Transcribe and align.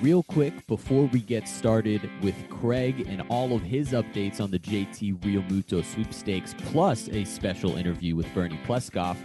real 0.00 0.22
quick 0.22 0.66
before 0.66 1.06
we 1.06 1.20
get 1.20 1.48
started 1.48 2.10
with 2.22 2.34
Craig 2.48 3.06
and 3.08 3.22
all 3.28 3.52
of 3.54 3.62
his 3.62 3.92
updates 3.92 4.40
on 4.40 4.50
the 4.50 4.58
JT 4.58 5.18
Realmuto 5.20 5.84
sweepstakes, 5.84 6.54
plus 6.66 7.08
a 7.08 7.24
special 7.24 7.76
interview 7.76 8.16
with 8.16 8.32
Bernie 8.34 8.60
Pleskoff, 8.66 9.16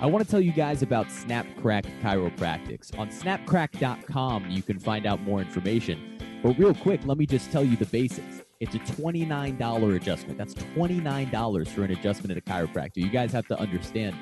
I 0.00 0.06
want 0.06 0.24
to 0.24 0.30
tell 0.30 0.40
you 0.40 0.52
guys 0.52 0.82
about 0.82 1.06
Snapcrack 1.06 1.84
Chiropractics. 2.02 2.96
On 2.98 3.08
snapcrack.com, 3.08 4.50
you 4.50 4.62
can 4.62 4.78
find 4.78 5.06
out 5.06 5.20
more 5.22 5.40
information. 5.40 6.18
But 6.42 6.58
real 6.58 6.74
quick, 6.74 7.00
let 7.04 7.18
me 7.18 7.26
just 7.26 7.50
tell 7.50 7.64
you 7.64 7.76
the 7.76 7.86
basics. 7.86 8.42
It's 8.60 8.74
a 8.74 8.78
$29 8.78 9.96
adjustment. 9.96 10.38
That's 10.38 10.54
$29 10.54 11.68
for 11.68 11.84
an 11.84 11.90
adjustment 11.92 12.30
at 12.30 12.38
a 12.38 12.40
chiropractor. 12.40 12.96
You 12.96 13.08
guys 13.08 13.32
have 13.32 13.46
to 13.48 13.58
understand 13.58 14.16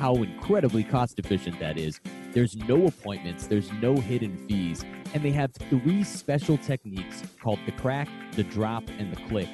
how 0.00 0.14
incredibly 0.14 0.82
cost 0.82 1.18
efficient 1.18 1.60
that 1.60 1.76
is. 1.76 2.00
There's 2.32 2.56
no 2.56 2.86
appointments, 2.86 3.46
there's 3.46 3.70
no 3.74 3.96
hidden 3.96 4.34
fees, 4.48 4.82
and 5.12 5.22
they 5.22 5.30
have 5.32 5.52
three 5.52 6.04
special 6.04 6.56
techniques 6.56 7.22
called 7.38 7.58
the 7.66 7.72
crack, 7.72 8.08
the 8.32 8.44
drop, 8.44 8.82
and 8.98 9.12
the 9.12 9.20
click 9.28 9.48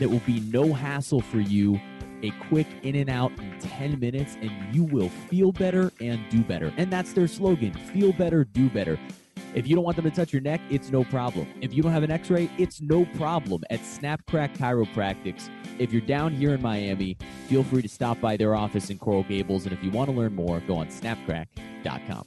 that 0.00 0.10
will 0.10 0.22
be 0.26 0.40
no 0.40 0.72
hassle 0.72 1.20
for 1.20 1.38
you. 1.38 1.80
A 2.24 2.32
quick 2.48 2.66
in 2.82 2.96
and 2.96 3.08
out 3.08 3.30
in 3.38 3.60
10 3.60 4.00
minutes, 4.00 4.36
and 4.40 4.50
you 4.74 4.82
will 4.82 5.10
feel 5.10 5.52
better 5.52 5.92
and 6.00 6.18
do 6.30 6.42
better. 6.42 6.72
And 6.78 6.92
that's 6.92 7.12
their 7.12 7.28
slogan 7.28 7.72
feel 7.72 8.12
better, 8.12 8.42
do 8.44 8.68
better. 8.68 8.98
If 9.56 9.66
you 9.66 9.74
don't 9.74 9.84
want 9.84 9.96
them 9.96 10.04
to 10.04 10.10
touch 10.10 10.34
your 10.34 10.42
neck, 10.42 10.60
it's 10.68 10.90
no 10.90 11.02
problem. 11.02 11.48
If 11.62 11.72
you 11.72 11.82
don't 11.82 11.92
have 11.92 12.02
an 12.02 12.10
x 12.10 12.28
ray, 12.28 12.50
it's 12.58 12.82
no 12.82 13.06
problem 13.16 13.64
at 13.70 13.80
Snapcrack 13.80 14.54
Chiropractics. 14.58 15.48
If 15.78 15.94
you're 15.94 16.02
down 16.02 16.34
here 16.34 16.52
in 16.52 16.60
Miami, 16.60 17.16
feel 17.48 17.64
free 17.64 17.80
to 17.80 17.88
stop 17.88 18.20
by 18.20 18.36
their 18.36 18.54
office 18.54 18.90
in 18.90 18.98
Coral 18.98 19.22
Gables. 19.22 19.64
And 19.64 19.72
if 19.72 19.82
you 19.82 19.90
want 19.90 20.10
to 20.10 20.14
learn 20.14 20.34
more, 20.34 20.60
go 20.60 20.76
on 20.76 20.88
snapcrack.com. 20.88 22.26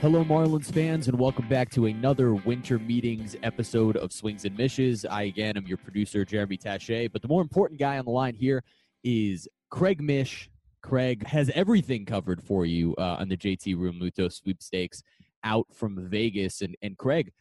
Hello, 0.00 0.24
Marlins 0.24 0.72
fans, 0.72 1.06
and 1.06 1.16
welcome 1.16 1.48
back 1.48 1.70
to 1.70 1.86
another 1.86 2.34
Winter 2.34 2.80
Meetings 2.80 3.36
episode 3.44 3.96
of 3.96 4.12
Swings 4.12 4.44
and 4.44 4.58
Mishes. 4.58 5.04
I, 5.04 5.22
again, 5.22 5.56
am 5.56 5.68
your 5.68 5.78
producer, 5.78 6.24
Jeremy 6.24 6.58
Taché. 6.58 7.08
But 7.12 7.22
the 7.22 7.28
more 7.28 7.40
important 7.40 7.78
guy 7.78 7.98
on 7.98 8.04
the 8.04 8.10
line 8.10 8.34
here 8.34 8.64
is 9.04 9.46
Craig 9.70 10.02
Mish, 10.02 10.50
Craig 10.84 11.26
has 11.26 11.50
everything 11.54 12.04
covered 12.04 12.42
for 12.42 12.66
you 12.66 12.94
uh, 12.98 13.16
on 13.18 13.30
the 13.30 13.38
JT 13.38 13.74
Realmuto 13.74 14.30
sweepstakes 14.30 15.02
out 15.42 15.66
from 15.72 16.10
Vegas. 16.10 16.60
And 16.60 16.76
and 16.82 16.98
Craig, 16.98 17.32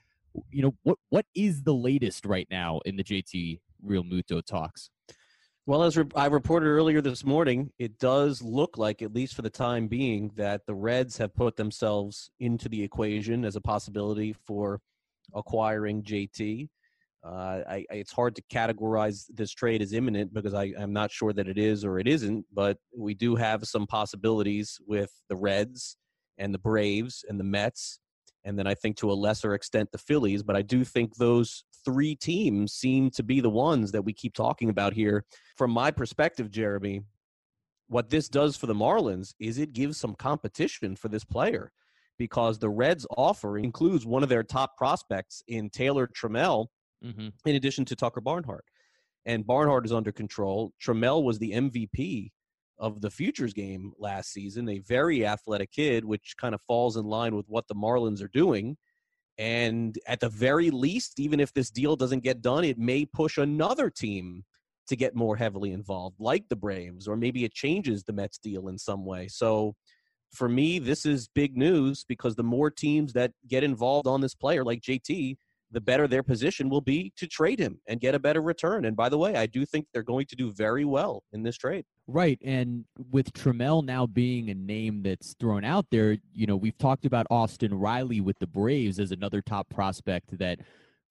you 0.49 0.61
know 0.61 0.73
what 0.83 0.97
what 1.09 1.25
is 1.35 1.61
the 1.61 1.73
latest 1.73 2.25
right 2.25 2.47
now 2.49 2.79
in 2.85 2.95
the 2.95 3.03
JT 3.03 3.59
Realmuto 3.85 4.41
talks? 4.45 4.89
Well, 5.65 5.83
as 5.83 5.97
re- 5.97 6.05
I 6.15 6.27
reported 6.27 6.67
earlier 6.67 7.01
this 7.01 7.25
morning, 7.25 7.69
it 7.77 7.99
does 7.99 8.41
look 8.41 8.77
like, 8.77 9.01
at 9.01 9.13
least 9.13 9.35
for 9.35 9.41
the 9.41 9.49
time 9.49 9.87
being, 9.87 10.31
that 10.35 10.65
the 10.65 10.75
Reds 10.75 11.17
have 11.17 11.35
put 11.35 11.57
themselves 11.57 12.31
into 12.39 12.69
the 12.69 12.81
equation 12.81 13.43
as 13.43 13.57
a 13.57 13.61
possibility 13.61 14.33
for 14.45 14.79
acquiring 15.33 16.01
JT. 16.03 16.69
Uh, 17.23 17.61
I, 17.69 17.85
it's 17.89 18.11
hard 18.11 18.35
to 18.35 18.41
categorize 18.51 19.25
this 19.33 19.51
trade 19.51 19.81
as 19.81 19.93
imminent 19.93 20.33
because 20.33 20.53
I, 20.53 20.73
am 20.77 20.91
not 20.91 21.09
sure 21.09 21.31
that 21.31 21.47
it 21.47 21.57
is 21.57 21.85
or 21.85 21.97
it 21.97 22.07
isn't, 22.07 22.45
but 22.53 22.77
we 22.95 23.13
do 23.13 23.35
have 23.35 23.63
some 23.63 23.87
possibilities 23.87 24.77
with 24.85 25.09
the 25.29 25.37
Reds 25.37 25.95
and 26.37 26.53
the 26.53 26.59
Braves 26.59 27.23
and 27.29 27.39
the 27.39 27.45
Mets, 27.45 27.99
and 28.43 28.59
then 28.59 28.67
I 28.67 28.73
think 28.73 28.97
to 28.97 29.11
a 29.11 29.13
lesser 29.13 29.53
extent 29.53 29.89
the 29.91 29.97
Phillies. 29.97 30.43
But 30.43 30.57
I 30.57 30.63
do 30.63 30.83
think 30.83 31.15
those 31.15 31.63
three 31.85 32.15
teams 32.15 32.73
seem 32.73 33.09
to 33.11 33.23
be 33.23 33.39
the 33.39 33.49
ones 33.49 33.93
that 33.93 34.01
we 34.03 34.11
keep 34.11 34.33
talking 34.33 34.69
about 34.69 34.93
here. 34.93 35.23
From 35.55 35.71
my 35.71 35.91
perspective, 35.91 36.51
Jeremy, 36.51 37.01
what 37.87 38.09
this 38.09 38.27
does 38.27 38.57
for 38.57 38.67
the 38.67 38.75
Marlins 38.75 39.33
is 39.39 39.59
it 39.59 39.71
gives 39.71 39.97
some 39.97 40.15
competition 40.15 40.97
for 40.97 41.07
this 41.07 41.23
player 41.23 41.71
because 42.17 42.59
the 42.59 42.69
Reds' 42.69 43.07
offer 43.17 43.57
includes 43.57 44.05
one 44.05 44.23
of 44.23 44.29
their 44.29 44.43
top 44.43 44.77
prospects 44.77 45.41
in 45.47 45.69
Taylor 45.69 46.07
Trammell 46.07 46.67
mm-hmm. 47.03 47.29
in 47.45 47.55
addition 47.55 47.85
to 47.85 47.95
Tucker 47.95 48.21
Barnhart. 48.21 48.65
And 49.25 49.45
Barnhart 49.45 49.85
is 49.85 49.93
under 49.93 50.11
control. 50.11 50.73
Trammell 50.83 51.23
was 51.23 51.39
the 51.39 51.51
MVP 51.51 52.31
of 52.79 53.01
the 53.01 53.09
futures 53.09 53.53
game 53.53 53.93
last 53.97 54.31
season, 54.33 54.67
a 54.67 54.79
very 54.79 55.25
athletic 55.25 55.71
kid, 55.71 56.03
which 56.03 56.35
kind 56.37 56.53
of 56.53 56.61
falls 56.61 56.97
in 56.97 57.05
line 57.05 57.35
with 57.35 57.45
what 57.47 57.67
the 57.67 57.75
Marlins 57.75 58.21
are 58.21 58.29
doing. 58.29 58.77
And 59.37 59.97
at 60.07 60.19
the 60.19 60.29
very 60.29 60.69
least, 60.69 61.19
even 61.19 61.39
if 61.39 61.53
this 61.53 61.69
deal 61.69 61.95
doesn't 61.95 62.23
get 62.23 62.41
done, 62.41 62.63
it 62.63 62.77
may 62.77 63.05
push 63.05 63.37
another 63.37 63.89
team 63.89 64.43
to 64.87 64.95
get 64.95 65.15
more 65.15 65.37
heavily 65.37 65.71
involved, 65.71 66.17
like 66.19 66.49
the 66.49 66.55
Braves, 66.55 67.07
or 67.07 67.15
maybe 67.15 67.45
it 67.45 67.53
changes 67.53 68.03
the 68.03 68.13
Mets 68.13 68.37
deal 68.37 68.67
in 68.67 68.77
some 68.77 69.05
way. 69.05 69.27
So 69.27 69.75
for 70.33 70.49
me, 70.49 70.79
this 70.79 71.05
is 71.05 71.29
big 71.33 71.55
news 71.55 72.03
because 72.07 72.35
the 72.35 72.43
more 72.43 72.69
teams 72.69 73.13
that 73.13 73.31
get 73.47 73.63
involved 73.63 74.07
on 74.07 74.19
this 74.19 74.35
player, 74.35 74.63
like 74.63 74.81
JT, 74.81 75.37
the 75.73 75.81
better 75.81 76.07
their 76.07 76.23
position 76.23 76.69
will 76.69 76.81
be 76.81 77.11
to 77.17 77.27
trade 77.27 77.59
him 77.59 77.79
and 77.87 77.99
get 77.99 78.15
a 78.15 78.19
better 78.19 78.41
return. 78.41 78.85
And 78.85 78.95
by 78.95 79.09
the 79.09 79.17
way, 79.17 79.35
I 79.35 79.47
do 79.47 79.65
think 79.65 79.87
they're 79.91 80.03
going 80.03 80.27
to 80.27 80.35
do 80.35 80.51
very 80.51 80.85
well 80.85 81.23
in 81.33 81.43
this 81.43 81.57
trade. 81.57 81.83
Right. 82.07 82.39
And 82.43 82.85
with 83.11 83.33
Trammell 83.33 83.83
now 83.83 84.05
being 84.05 84.49
a 84.49 84.53
name 84.53 85.01
that's 85.01 85.35
thrown 85.39 85.65
out 85.65 85.87
there, 85.89 86.17
you 86.31 86.45
know, 86.45 86.55
we've 86.55 86.77
talked 86.77 87.05
about 87.05 87.25
Austin 87.29 87.73
Riley 87.73 88.21
with 88.21 88.37
the 88.39 88.47
Braves 88.47 88.99
as 88.99 89.11
another 89.11 89.41
top 89.41 89.67
prospect 89.69 90.37
that 90.37 90.59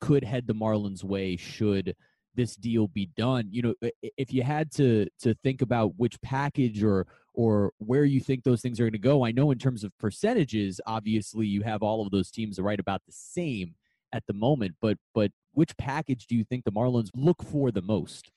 could 0.00 0.22
head 0.22 0.46
the 0.46 0.54
Marlins' 0.54 1.02
way 1.02 1.36
should 1.36 1.94
this 2.34 2.56
deal 2.56 2.88
be 2.88 3.06
done. 3.16 3.48
You 3.50 3.62
know, 3.62 3.74
if 4.16 4.32
you 4.32 4.42
had 4.42 4.70
to 4.72 5.06
to 5.20 5.34
think 5.42 5.60
about 5.60 5.94
which 5.96 6.20
package 6.22 6.82
or 6.82 7.06
or 7.34 7.72
where 7.78 8.04
you 8.04 8.20
think 8.20 8.44
those 8.44 8.60
things 8.60 8.78
are 8.78 8.84
going 8.84 8.92
to 8.92 8.98
go, 8.98 9.24
I 9.24 9.32
know 9.32 9.50
in 9.50 9.58
terms 9.58 9.84
of 9.84 9.96
percentages, 9.98 10.80
obviously 10.86 11.46
you 11.46 11.62
have 11.62 11.82
all 11.82 12.02
of 12.04 12.10
those 12.10 12.30
teams 12.30 12.58
right 12.58 12.80
about 12.80 13.02
the 13.06 13.12
same 13.12 13.74
at 14.12 14.24
the 14.26 14.34
moment, 14.34 14.74
but 14.80 14.96
but 15.14 15.30
which 15.52 15.76
package 15.76 16.26
do 16.26 16.34
you 16.34 16.44
think 16.44 16.64
the 16.64 16.72
Marlins 16.72 17.10
look 17.14 17.42
for 17.42 17.70
the 17.70 17.82
most? 17.82 18.30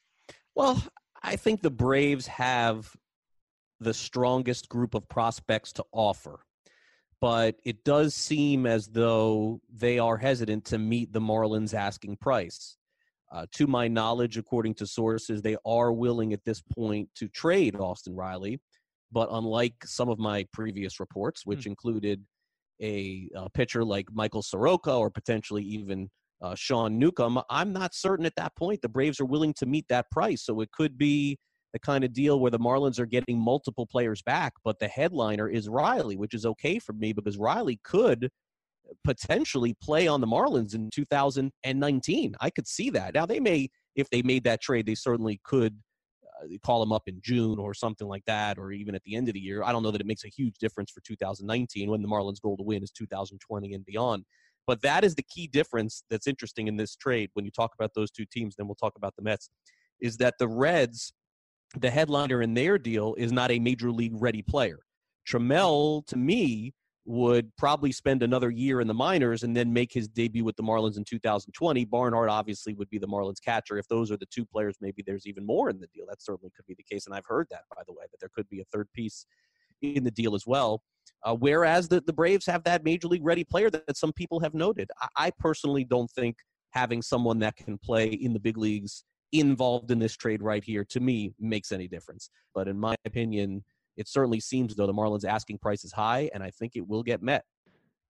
Well, 0.56 0.82
I 1.22 1.36
think 1.36 1.62
the 1.62 1.72
Braves 1.72 2.28
have 2.28 2.96
the 3.80 3.94
strongest 3.94 4.70
group 4.70 4.94
of 4.94 5.08
prospects 5.10 5.74
to 5.74 5.86
offer. 5.92 6.40
But 7.22 7.56
it 7.64 7.84
does 7.84 8.14
seem 8.14 8.66
as 8.66 8.88
though 8.88 9.62
they 9.74 10.00
are 10.00 10.18
hesitant 10.18 10.66
to 10.66 10.78
meet 10.78 11.12
the 11.12 11.22
Marlins 11.22 11.74
asking 11.74 12.18
price. 12.18 12.78
Uh, 13.32 13.46
to 13.54 13.68
my 13.68 13.88
knowledge, 13.88 14.38
according 14.38 14.76
to 14.76 14.86
sources, 14.86 15.42
they 15.42 15.58
are 15.66 15.92
willing 15.92 16.34
at 16.34 16.46
this 16.46 16.62
point 16.62 17.10
to 17.16 17.28
trade 17.28 17.76
Austin 17.76 18.16
Riley. 18.16 18.60
But 19.12 19.30
unlike 19.32 19.76
some 19.84 20.10
of 20.10 20.20
my 20.20 20.46
previous 20.52 21.00
reports, 21.00 21.46
which 21.46 21.62
mm. 21.62 21.68
included 21.68 22.24
a, 22.82 23.30
a 23.36 23.50
pitcher 23.50 23.84
like 23.84 24.08
Michael 24.14 24.42
Soroka 24.42 24.94
or 24.94 25.10
potentially 25.10 25.64
even 25.64 26.10
uh, 26.42 26.56
Sean 26.56 27.00
Newcomb, 27.00 27.42
I'm 27.50 27.74
not 27.74 27.96
certain 27.96 28.26
at 28.26 28.36
that 28.38 28.56
point 28.56 28.82
the 28.82 28.90
Braves 28.90 29.20
are 29.20 29.26
willing 29.26 29.54
to 29.58 29.66
meet 29.66 29.86
that 29.90 30.10
price. 30.12 30.44
So 30.44 30.62
it 30.62 30.72
could 30.72 30.98
be 30.98 31.38
the 31.74 31.80
kind 31.80 32.04
of 32.04 32.14
deal 32.14 32.40
where 32.40 32.52
the 32.52 32.60
Marlins 32.60 33.00
are 33.00 33.06
getting 33.06 33.38
multiple 33.40 33.86
players 33.86 34.22
back, 34.22 34.54
but 34.64 34.80
the 34.80 34.88
headliner 34.88 35.50
is 35.50 35.68
Riley, 35.68 36.16
which 36.16 36.34
is 36.34 36.46
okay 36.46 36.80
for 36.80 36.94
me 36.94 37.14
because 37.14 37.38
Riley 37.38 37.80
could 37.84 38.30
potentially 39.04 39.76
play 39.82 40.08
on 40.08 40.22
the 40.22 40.28
Marlins 40.28 40.76
in 40.76 40.90
2019. 40.94 42.36
I 42.40 42.50
could 42.50 42.68
see 42.68 42.90
that. 42.92 43.14
Now 43.14 43.26
they 43.26 43.40
may, 43.40 43.70
if 43.96 44.10
they 44.10 44.22
made 44.22 44.44
that 44.46 44.62
trade, 44.62 44.86
they 44.86 44.96
certainly 44.96 45.40
could 45.44 45.76
uh, 45.76 45.85
call 46.64 46.82
him 46.84 46.92
up 46.92 47.04
in 47.08 47.20
June 47.22 47.60
or 47.60 47.74
something 47.74 48.08
like 48.08 48.26
that, 48.26 48.58
or 48.58 48.72
even 48.72 48.96
at 48.96 49.04
the 49.04 49.16
end 49.16 49.28
of 49.28 49.34
the 49.34 49.40
year. 49.40 49.64
I 49.64 49.72
don't 49.72 49.84
know 49.84 49.92
that 49.92 50.02
it 50.02 50.08
makes 50.08 50.24
a 50.24 50.30
huge 50.30 50.56
difference 50.60 50.92
for 50.92 51.02
2019 51.02 51.90
when 51.90 52.02
the 52.02 52.08
Marlins' 52.08 52.42
goal 52.42 52.58
to 52.58 52.64
win 52.64 52.84
is 52.84 52.92
2020 52.92 53.74
and 53.74 53.86
beyond. 53.86 54.26
But 54.68 54.82
that 54.82 55.04
is 55.04 55.16
the 55.16 55.24
key 55.24 55.48
difference 55.48 56.04
that's 56.10 56.28
interesting 56.28 56.68
in 56.68 56.78
this 56.78 56.96
trade 56.96 57.30
when 57.34 57.46
you 57.46 57.52
talk 57.52 57.72
about 57.76 57.92
those 57.94 58.12
two 58.12 58.26
teams. 58.26 58.56
Then 58.56 58.68
we'll 58.68 58.76
talk 58.76 58.94
about 58.96 59.16
the 59.16 59.22
Mets. 59.22 59.50
Is 60.00 60.18
that 60.18 60.36
the 60.40 60.48
Reds, 60.48 61.14
the 61.78 61.90
headliner 61.90 62.42
in 62.42 62.54
their 62.54 62.78
deal, 62.78 63.16
is 63.18 63.32
not 63.32 63.52
a 63.52 63.60
major 63.60 63.92
league 63.92 64.16
ready 64.16 64.42
player. 64.42 64.80
Trammell, 65.28 66.06
to 66.08 66.18
me, 66.18 66.74
would 67.06 67.56
probably 67.56 67.92
spend 67.92 68.24
another 68.24 68.50
year 68.50 68.82
in 68.82 68.88
the 68.88 68.94
minors 68.94 69.44
and 69.44 69.56
then 69.56 69.72
make 69.72 69.94
his 69.94 70.08
debut 70.08 70.44
with 70.44 70.56
the 70.56 70.64
Marlins 70.64 70.98
in 70.98 71.04
2020. 71.04 71.86
Barnhart 71.86 72.30
obviously 72.30 72.74
would 72.74 72.90
be 72.90 72.98
the 72.98 73.08
Marlins 73.08 73.42
catcher. 73.44 73.78
If 73.78 73.88
those 73.88 74.12
are 74.12 74.18
the 74.18 74.26
two 74.26 74.44
players, 74.44 74.76
maybe 74.82 75.04
there's 75.06 75.28
even 75.28 75.46
more 75.46 75.70
in 75.70 75.80
the 75.80 75.88
deal. 75.88 76.06
That 76.10 76.22
certainly 76.22 76.52
could 76.56 76.66
be 76.66 76.74
the 76.74 76.84
case. 76.84 77.06
And 77.06 77.16
I've 77.16 77.26
heard 77.26 77.48
that, 77.52 77.62
by 77.76 77.84
the 77.86 77.94
way, 77.94 78.06
that 78.12 78.20
there 78.20 78.32
could 78.34 78.50
be 78.50 78.60
a 78.60 78.66
third 78.66 78.88
piece 78.94 79.28
in 79.82 80.04
the 80.04 80.12
deal 80.12 80.34
as 80.34 80.48
well. 80.48 80.82
Uh, 81.24 81.36
whereas 81.36 81.88
the, 81.88 82.02
the 82.02 82.14
Braves 82.14 82.46
have 82.48 82.64
that 82.64 82.84
major 82.84 83.08
league 83.08 83.26
ready 83.26 83.44
player 83.44 83.70
that, 83.70 83.86
that 83.86 83.98
some 83.98 84.14
people 84.14 84.40
have 84.40 84.56
noted. 84.56 84.90
I, 85.00 85.28
I 85.28 85.32
personally 85.38 85.84
don't 85.84 86.10
think 86.10 86.38
having 86.72 87.02
someone 87.02 87.40
that 87.40 87.56
can 87.56 87.78
play 87.78 88.08
in 88.08 88.34
the 88.34 88.40
big 88.40 88.58
leagues 88.58 89.04
involved 89.32 89.92
in 89.92 90.00
this 90.00 90.16
trade 90.16 90.42
right 90.42 90.64
here 90.64 90.84
to 90.86 91.00
me 91.00 91.34
makes 91.40 91.72
any 91.72 91.88
difference. 91.88 92.30
But 92.54 92.68
in 92.68 92.80
my 92.80 92.96
opinion, 93.06 93.64
it 93.98 94.08
certainly 94.08 94.40
seems 94.40 94.76
though 94.76 94.88
the 94.88 94.94
Marlins 94.94 95.26
asking 95.26 95.60
price 95.60 95.84
is 95.84 95.92
high, 95.92 96.30
and 96.34 96.44
I 96.44 96.52
think 96.52 96.76
it 96.76 96.88
will 96.88 97.04
get 97.04 97.22
met. 97.22 97.44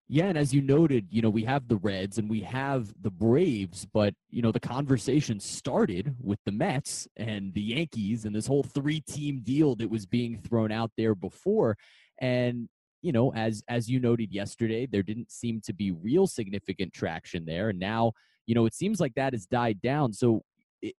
Yeah, 0.08 0.26
and 0.26 0.38
as 0.38 0.54
you 0.54 0.62
noted, 0.62 1.08
you 1.10 1.24
know, 1.24 1.32
we 1.32 1.44
have 1.46 1.68
the 1.68 1.78
Reds 1.78 2.20
and 2.20 2.30
we 2.30 2.42
have 2.42 2.94
the 3.02 3.10
Braves, 3.10 3.88
but 3.92 4.14
you 4.30 4.44
know, 4.44 4.52
the 4.52 4.60
conversation 4.60 5.40
started 5.40 6.16
with 6.22 6.38
the 6.46 6.52
Mets 6.52 7.08
and 7.18 7.52
the 7.56 7.62
Yankees 7.62 8.26
and 8.26 8.36
this 8.36 8.46
whole 8.46 8.62
three-team 8.62 9.42
deal 9.44 9.76
that 9.78 9.90
was 9.90 10.06
being 10.06 10.38
thrown 10.38 10.72
out 10.72 10.92
there 10.96 11.16
before. 11.16 11.76
And 12.20 12.70
you 13.02 13.12
know, 13.12 13.34
as 13.34 13.64
as 13.68 13.90
you 13.90 14.00
noted 14.00 14.32
yesterday, 14.32 14.86
there 14.86 15.04
didn't 15.04 15.32
seem 15.32 15.62
to 15.62 15.74
be 15.74 15.92
real 15.92 16.28
significant 16.28 16.94
traction 16.94 17.46
there. 17.46 17.70
And 17.70 17.80
now, 17.80 18.14
you 18.46 18.54
know, 18.54 18.68
it 18.68 18.76
seems 18.76 19.00
like 19.00 19.16
that 19.16 19.34
has 19.34 19.48
died 19.48 19.82
down. 19.82 20.14
So 20.14 20.44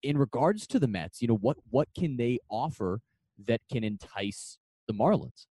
in 0.03 0.19
regards 0.19 0.67
to 0.69 0.81
the 0.81 0.89
Mets, 0.89 1.23
you 1.23 1.29
know, 1.29 1.37
what 1.37 1.59
what 1.71 1.89
can 1.97 2.17
they 2.17 2.39
offer 2.51 3.01
that 3.47 3.61
can 3.71 3.85
entice 3.85 4.59
the 4.87 4.95
Marlins? 4.95 5.47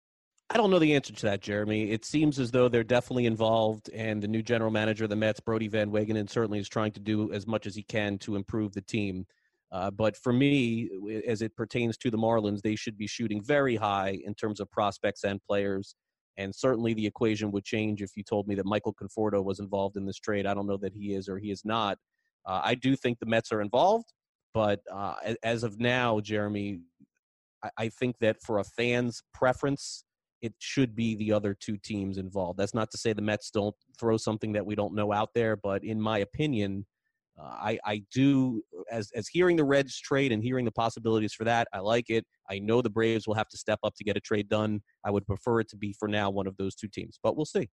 I 0.50 0.58
don't 0.58 0.70
know 0.70 0.80
the 0.80 0.96
answer 0.96 1.14
to 1.14 1.26
that, 1.28 1.42
Jeremy. 1.42 1.92
It 1.92 2.04
seems 2.04 2.38
as 2.38 2.52
though 2.52 2.68
they're 2.68 2.84
definitely 2.84 3.26
involved, 3.26 3.90
and 3.94 4.22
the 4.22 4.28
new 4.28 4.42
general 4.44 4.70
manager 4.70 5.06
of 5.06 5.10
the 5.10 5.16
Mets, 5.16 5.40
Brodie 5.40 5.70
Van 5.70 5.92
Wagenen, 5.92 6.30
certainly 6.30 6.60
is 6.60 6.68
trying 6.68 6.92
to 6.92 7.00
do 7.00 7.32
as 7.32 7.48
much 7.48 7.66
as 7.66 7.74
he 7.74 7.84
can 7.84 8.18
to 8.20 8.36
improve 8.36 8.74
the 8.74 8.82
team. 8.82 9.26
Uh, 9.72 9.90
but 9.90 10.18
for 10.18 10.34
me, 10.34 10.90
as 11.26 11.42
it 11.42 11.56
pertains 11.56 11.98
to 11.98 12.12
the 12.12 12.18
Marlins, 12.18 12.62
they 12.62 12.76
should 12.76 12.98
be 12.98 13.08
shooting 13.08 13.42
very 13.42 13.78
high 13.78 14.20
in 14.26 14.34
terms 14.34 14.60
of 14.60 14.70
prospects 14.72 15.24
and 15.24 15.42
players. 15.42 15.96
And 16.36 16.54
certainly 16.54 16.94
the 16.94 17.06
equation 17.06 17.52
would 17.52 17.64
change 17.64 18.02
if 18.02 18.12
you 18.18 18.24
told 18.24 18.48
me 18.48 18.56
that 18.56 18.66
Michael 18.66 18.94
Conforto 18.94 19.42
was 19.42 19.60
involved 19.60 19.96
in 19.96 20.06
this 20.06 20.18
trade. 20.18 20.46
I 20.46 20.54
don't 20.54 20.68
know 20.68 20.78
that 20.78 20.94
he 20.94 21.14
is 21.14 21.30
or 21.30 21.38
he 21.38 21.52
is 21.52 21.64
not. 21.64 21.98
Uh, 22.46 22.60
I 22.64 22.76
do 22.76 22.98
think 22.98 23.20
the 23.20 23.26
Mets 23.26 23.54
are 23.54 23.62
involved, 23.62 24.12
but 24.54 24.82
uh, 24.92 25.14
as 25.44 25.64
of 25.64 25.80
now, 25.80 26.20
Jeremy, 26.20 26.82
I, 27.64 27.70
I 27.78 27.90
think 27.90 28.18
that 28.20 28.42
for 28.42 28.60
a 28.60 28.64
fan's 28.64 29.24
preference, 29.34 30.04
it 30.42 30.54
should 30.60 30.96
be 30.96 31.16
the 31.16 31.32
other 31.32 31.54
two 31.54 31.78
teams 31.78 32.18
involved. 32.18 32.58
That's 32.58 32.74
not 32.74 32.90
to 32.92 32.98
say 32.98 33.14
the 33.14 33.22
Mets 33.22 33.52
don't 33.52 33.76
throw 34.00 34.18
something 34.18 34.54
that 34.54 34.66
we 34.66 34.76
don't 34.76 34.96
know 34.96 35.14
out 35.14 35.30
there, 35.36 35.56
but 35.56 35.84
in 35.84 36.02
my 36.02 36.20
opinion, 36.20 36.86
uh, 37.40 37.44
I, 37.44 37.80
I 37.86 38.04
do 38.14 38.62
as 38.92 39.10
as 39.16 39.28
hearing 39.28 39.56
the 39.56 39.64
Reds 39.64 39.98
trade 40.00 40.32
and 40.32 40.44
hearing 40.44 40.66
the 40.66 40.72
possibilities 40.72 41.34
for 41.34 41.44
that. 41.46 41.68
I 41.74 41.80
like 41.80 42.10
it. 42.10 42.26
I 42.50 42.60
know 42.60 42.82
the 42.82 42.90
Braves 42.90 43.26
will 43.26 43.36
have 43.36 43.48
to 43.50 43.58
step 43.58 43.80
up 43.84 43.94
to 43.96 44.04
get 44.04 44.18
a 44.18 44.20
trade 44.20 44.50
done. 44.50 44.82
I 45.06 45.12
would 45.12 45.26
prefer 45.26 45.62
it 45.62 45.70
to 45.70 45.78
be 45.78 45.96
for 45.98 46.08
now 46.08 46.30
one 46.30 46.48
of 46.48 46.58
those 46.58 46.76
two 46.76 46.88
teams, 46.88 47.20
but 47.24 47.38
we'll 47.38 47.46
see. 47.46 47.70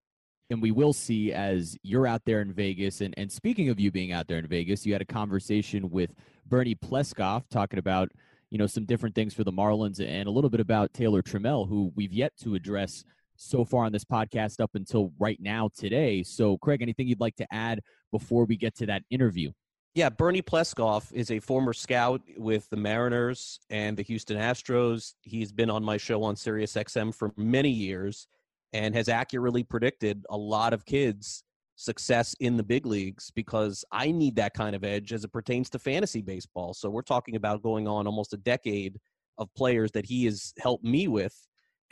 And 0.50 0.62
we 0.62 0.70
will 0.70 0.94
see 0.94 1.32
as 1.32 1.76
you're 1.82 2.06
out 2.06 2.22
there 2.24 2.40
in 2.40 2.54
Vegas. 2.54 3.02
And, 3.02 3.12
and 3.18 3.30
speaking 3.30 3.68
of 3.68 3.78
you 3.78 3.90
being 3.90 4.12
out 4.12 4.28
there 4.28 4.38
in 4.38 4.46
Vegas, 4.46 4.86
you 4.86 4.94
had 4.94 5.02
a 5.02 5.06
conversation 5.06 5.90
with 5.90 6.14
Bernie 6.46 6.74
Pleskoff 6.74 7.42
talking 7.50 7.78
about 7.78 8.10
you 8.50 8.58
know 8.58 8.66
some 8.66 8.84
different 8.84 9.14
things 9.14 9.34
for 9.34 9.44
the 9.44 9.52
Marlins 9.52 10.00
and 10.00 10.26
a 10.28 10.30
little 10.30 10.50
bit 10.50 10.60
about 10.60 10.92
Taylor 10.92 11.22
Trammell, 11.22 11.68
who 11.68 11.92
we've 11.94 12.12
yet 12.12 12.32
to 12.42 12.54
address 12.54 13.04
so 13.36 13.64
far 13.64 13.84
on 13.84 13.92
this 13.92 14.04
podcast 14.04 14.60
up 14.60 14.70
until 14.74 15.12
right 15.18 15.38
now 15.40 15.70
today. 15.76 16.22
So, 16.22 16.58
Craig, 16.58 16.82
anything 16.82 17.06
you'd 17.06 17.20
like 17.20 17.36
to 17.36 17.46
add 17.52 17.80
before 18.10 18.44
we 18.44 18.56
get 18.56 18.74
to 18.76 18.86
that 18.86 19.02
interview? 19.10 19.52
Yeah, 19.94 20.10
Bernie 20.10 20.42
Pleskoff 20.42 21.12
is 21.12 21.30
a 21.30 21.40
former 21.40 21.72
scout 21.72 22.20
with 22.36 22.68
the 22.70 22.76
Mariners 22.76 23.58
and 23.70 23.96
the 23.96 24.02
Houston 24.02 24.36
Astros. 24.36 25.14
He's 25.22 25.50
been 25.50 25.70
on 25.70 25.82
my 25.82 25.96
show 25.96 26.22
on 26.22 26.34
SiriusXM 26.34 27.14
for 27.14 27.32
many 27.36 27.70
years 27.70 28.28
and 28.72 28.94
has 28.94 29.08
accurately 29.08 29.62
predicted 29.62 30.24
a 30.30 30.36
lot 30.36 30.72
of 30.72 30.84
kids 30.84 31.42
success 31.78 32.34
in 32.40 32.56
the 32.56 32.62
big 32.62 32.84
leagues 32.84 33.30
because 33.30 33.84
I 33.92 34.10
need 34.10 34.34
that 34.36 34.52
kind 34.52 34.74
of 34.74 34.82
edge 34.82 35.12
as 35.12 35.22
it 35.22 35.32
pertains 35.32 35.70
to 35.70 35.78
fantasy 35.78 36.20
baseball. 36.20 36.74
So 36.74 36.90
we're 36.90 37.02
talking 37.02 37.36
about 37.36 37.62
going 37.62 37.86
on 37.86 38.06
almost 38.06 38.32
a 38.32 38.36
decade 38.36 38.98
of 39.38 39.48
players 39.54 39.92
that 39.92 40.04
he 40.04 40.24
has 40.24 40.52
helped 40.58 40.84
me 40.84 41.06
with. 41.06 41.34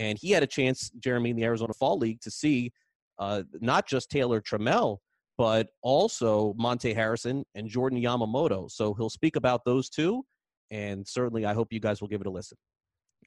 And 0.00 0.18
he 0.18 0.32
had 0.32 0.42
a 0.42 0.46
chance, 0.46 0.90
Jeremy, 0.98 1.30
in 1.30 1.36
the 1.36 1.44
Arizona 1.44 1.72
Fall 1.72 1.98
League 1.98 2.20
to 2.22 2.30
see 2.32 2.72
uh, 3.20 3.44
not 3.60 3.86
just 3.86 4.10
Taylor 4.10 4.40
Trammell, 4.40 4.98
but 5.38 5.68
also 5.82 6.52
Monte 6.58 6.92
Harrison 6.92 7.44
and 7.54 7.68
Jordan 7.68 8.02
Yamamoto. 8.02 8.68
So 8.68 8.92
he'll 8.92 9.08
speak 9.08 9.36
about 9.36 9.64
those 9.64 9.88
two. 9.88 10.24
And 10.72 11.06
certainly, 11.06 11.46
I 11.46 11.54
hope 11.54 11.72
you 11.72 11.78
guys 11.78 12.00
will 12.00 12.08
give 12.08 12.20
it 12.20 12.26
a 12.26 12.30
listen. 12.30 12.58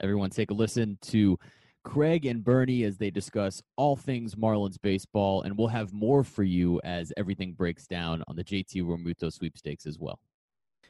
Everyone, 0.01 0.29
take 0.29 0.51
a 0.51 0.53
listen 0.53 0.97
to 1.03 1.39
Craig 1.83 2.25
and 2.25 2.43
Bernie 2.43 2.83
as 2.83 2.97
they 2.97 3.09
discuss 3.09 3.63
all 3.75 3.95
things 3.95 4.35
Marlins 4.35 4.77
baseball, 4.81 5.43
and 5.43 5.57
we'll 5.57 5.69
have 5.69 5.93
more 5.93 6.23
for 6.23 6.43
you 6.43 6.79
as 6.83 7.13
everything 7.17 7.53
breaks 7.53 7.87
down 7.87 8.23
on 8.27 8.35
the 8.35 8.43
JT 8.43 8.83
Realmuto 8.83 9.31
sweepstakes 9.31 9.85
as 9.85 9.97
well. 9.97 10.19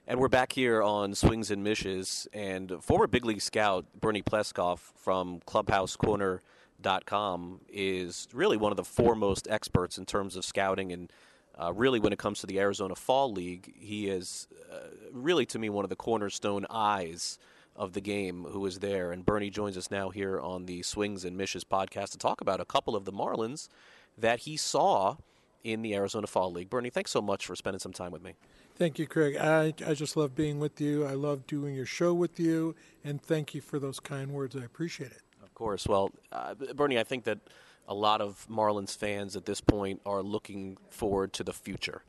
And 0.07 0.19
we're 0.19 0.27
back 0.27 0.53
here 0.53 0.81
on 0.81 1.13
Swings 1.13 1.51
and 1.51 1.63
Mishes, 1.63 2.27
and 2.33 2.83
former 2.83 3.05
big 3.05 3.25
league 3.25 3.41
scout 3.41 3.85
Bernie 3.99 4.23
Pleskoff 4.23 4.79
from 4.95 5.41
ClubhouseCorner.com 5.41 7.61
is 7.69 8.27
really 8.33 8.57
one 8.57 8.71
of 8.71 8.77
the 8.77 8.83
foremost 8.83 9.47
experts 9.47 9.99
in 9.99 10.07
terms 10.07 10.35
of 10.35 10.43
scouting 10.43 10.91
and 10.91 11.13
uh, 11.61 11.71
really 11.73 11.99
when 11.99 12.11
it 12.11 12.17
comes 12.17 12.39
to 12.39 12.47
the 12.47 12.59
Arizona 12.59 12.95
Fall 12.95 13.31
League. 13.31 13.71
He 13.77 14.07
is 14.07 14.47
uh, 14.71 14.87
really, 15.11 15.45
to 15.45 15.59
me, 15.59 15.69
one 15.69 15.85
of 15.85 15.89
the 15.89 15.95
cornerstone 15.95 16.65
eyes 16.71 17.37
of 17.79 17.93
the 17.93 18.01
game 18.01 18.43
who 18.43 18.65
is 18.65 18.79
there. 18.79 19.11
And 19.11 19.25
Bernie 19.25 19.49
joins 19.49 19.77
us 19.77 19.89
now 19.89 20.09
here 20.09 20.39
on 20.39 20.65
the 20.65 20.83
Swings 20.83 21.23
and 21.23 21.37
Mishes 21.37 21.63
podcast 21.63 22.11
to 22.11 22.17
talk 22.17 22.41
about 22.41 22.59
a 22.59 22.65
couple 22.65 22.93
of 22.93 23.05
the 23.05 23.13
Marlins 23.13 23.69
that 24.17 24.41
he 24.41 24.57
saw 24.57 25.15
in 25.63 25.81
the 25.81 25.95
Arizona 25.95 26.27
Fall 26.27 26.51
League. 26.51 26.69
Bernie, 26.69 26.89
thanks 26.89 27.09
so 27.09 27.21
much 27.21 27.45
for 27.45 27.55
spending 27.55 27.79
some 27.79 27.93
time 27.93 28.11
with 28.11 28.21
me. 28.21 28.33
Thank 28.75 28.99
you, 28.99 29.07
Craig. 29.07 29.37
I, 29.37 29.73
I 29.85 29.93
just 29.93 30.17
love 30.17 30.35
being 30.35 30.59
with 30.59 30.81
you. 30.81 31.05
I 31.05 31.13
love 31.13 31.47
doing 31.47 31.73
your 31.73 31.85
show 31.85 32.13
with 32.13 32.37
you. 32.37 32.75
And 33.03 33.21
thank 33.21 33.55
you 33.55 33.61
for 33.61 33.79
those 33.79 34.01
kind 34.01 34.31
words. 34.31 34.57
I 34.57 34.63
appreciate 34.63 35.11
it. 35.11 35.21
Of 35.41 35.53
course. 35.53 35.87
Well, 35.87 36.11
uh, 36.33 36.55
Bernie, 36.75 36.99
I 36.99 37.03
think 37.05 37.23
that 37.23 37.39
a 37.87 37.93
lot 37.93 38.19
of 38.19 38.45
Marlins 38.49 38.95
fans 38.95 39.37
at 39.37 39.45
this 39.45 39.61
point 39.61 40.01
are 40.05 40.21
looking 40.21 40.77
forward 40.89 41.31
to 41.33 41.45
the 41.45 41.53
future. 41.53 42.03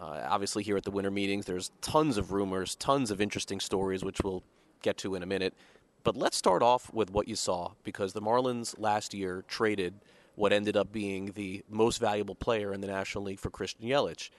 Uh, 0.00 0.22
obviously, 0.28 0.64
here 0.64 0.76
at 0.76 0.84
the 0.84 0.90
winter 0.90 1.10
meetings, 1.10 1.46
there's 1.46 1.70
tons 1.80 2.16
of 2.16 2.32
rumors, 2.32 2.74
tons 2.74 3.10
of 3.10 3.20
interesting 3.20 3.60
stories, 3.60 4.02
which 4.04 4.20
we'll 4.22 4.42
get 4.82 4.98
to 4.98 5.14
in 5.14 5.22
a 5.22 5.26
minute. 5.26 5.54
But 6.04 6.16
let's 6.16 6.36
start 6.36 6.62
off 6.62 6.92
with 6.92 7.10
what 7.10 7.28
you 7.28 7.36
saw 7.36 7.72
because 7.84 8.12
the 8.12 8.22
Marlins 8.22 8.74
last 8.78 9.14
year 9.14 9.44
traded 9.46 9.94
what 10.34 10.52
ended 10.52 10.76
up 10.76 10.92
being 10.92 11.32
the 11.34 11.64
most 11.68 11.98
valuable 11.98 12.34
player 12.34 12.72
in 12.72 12.80
the 12.80 12.86
National 12.86 13.24
League 13.24 13.38
for 13.38 13.50
Christian 13.50 13.86
Yelich. 13.86 14.30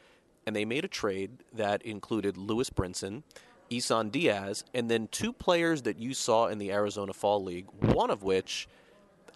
And 0.45 0.55
they 0.55 0.65
made 0.65 0.83
a 0.83 0.89
trade 0.89 1.43
that 1.53 1.81
included 1.83 2.35
Lewis 2.35 2.69
Brinson, 2.69 3.23
Isan 3.69 4.09
Diaz, 4.09 4.65
and 4.73 4.89
then 4.89 5.07
two 5.07 5.31
players 5.31 5.83
that 5.83 5.97
you 5.97 6.13
saw 6.13 6.47
in 6.47 6.57
the 6.57 6.71
Arizona 6.71 7.13
Fall 7.13 7.43
League, 7.43 7.67
one 7.79 8.11
of 8.11 8.23
which 8.23 8.67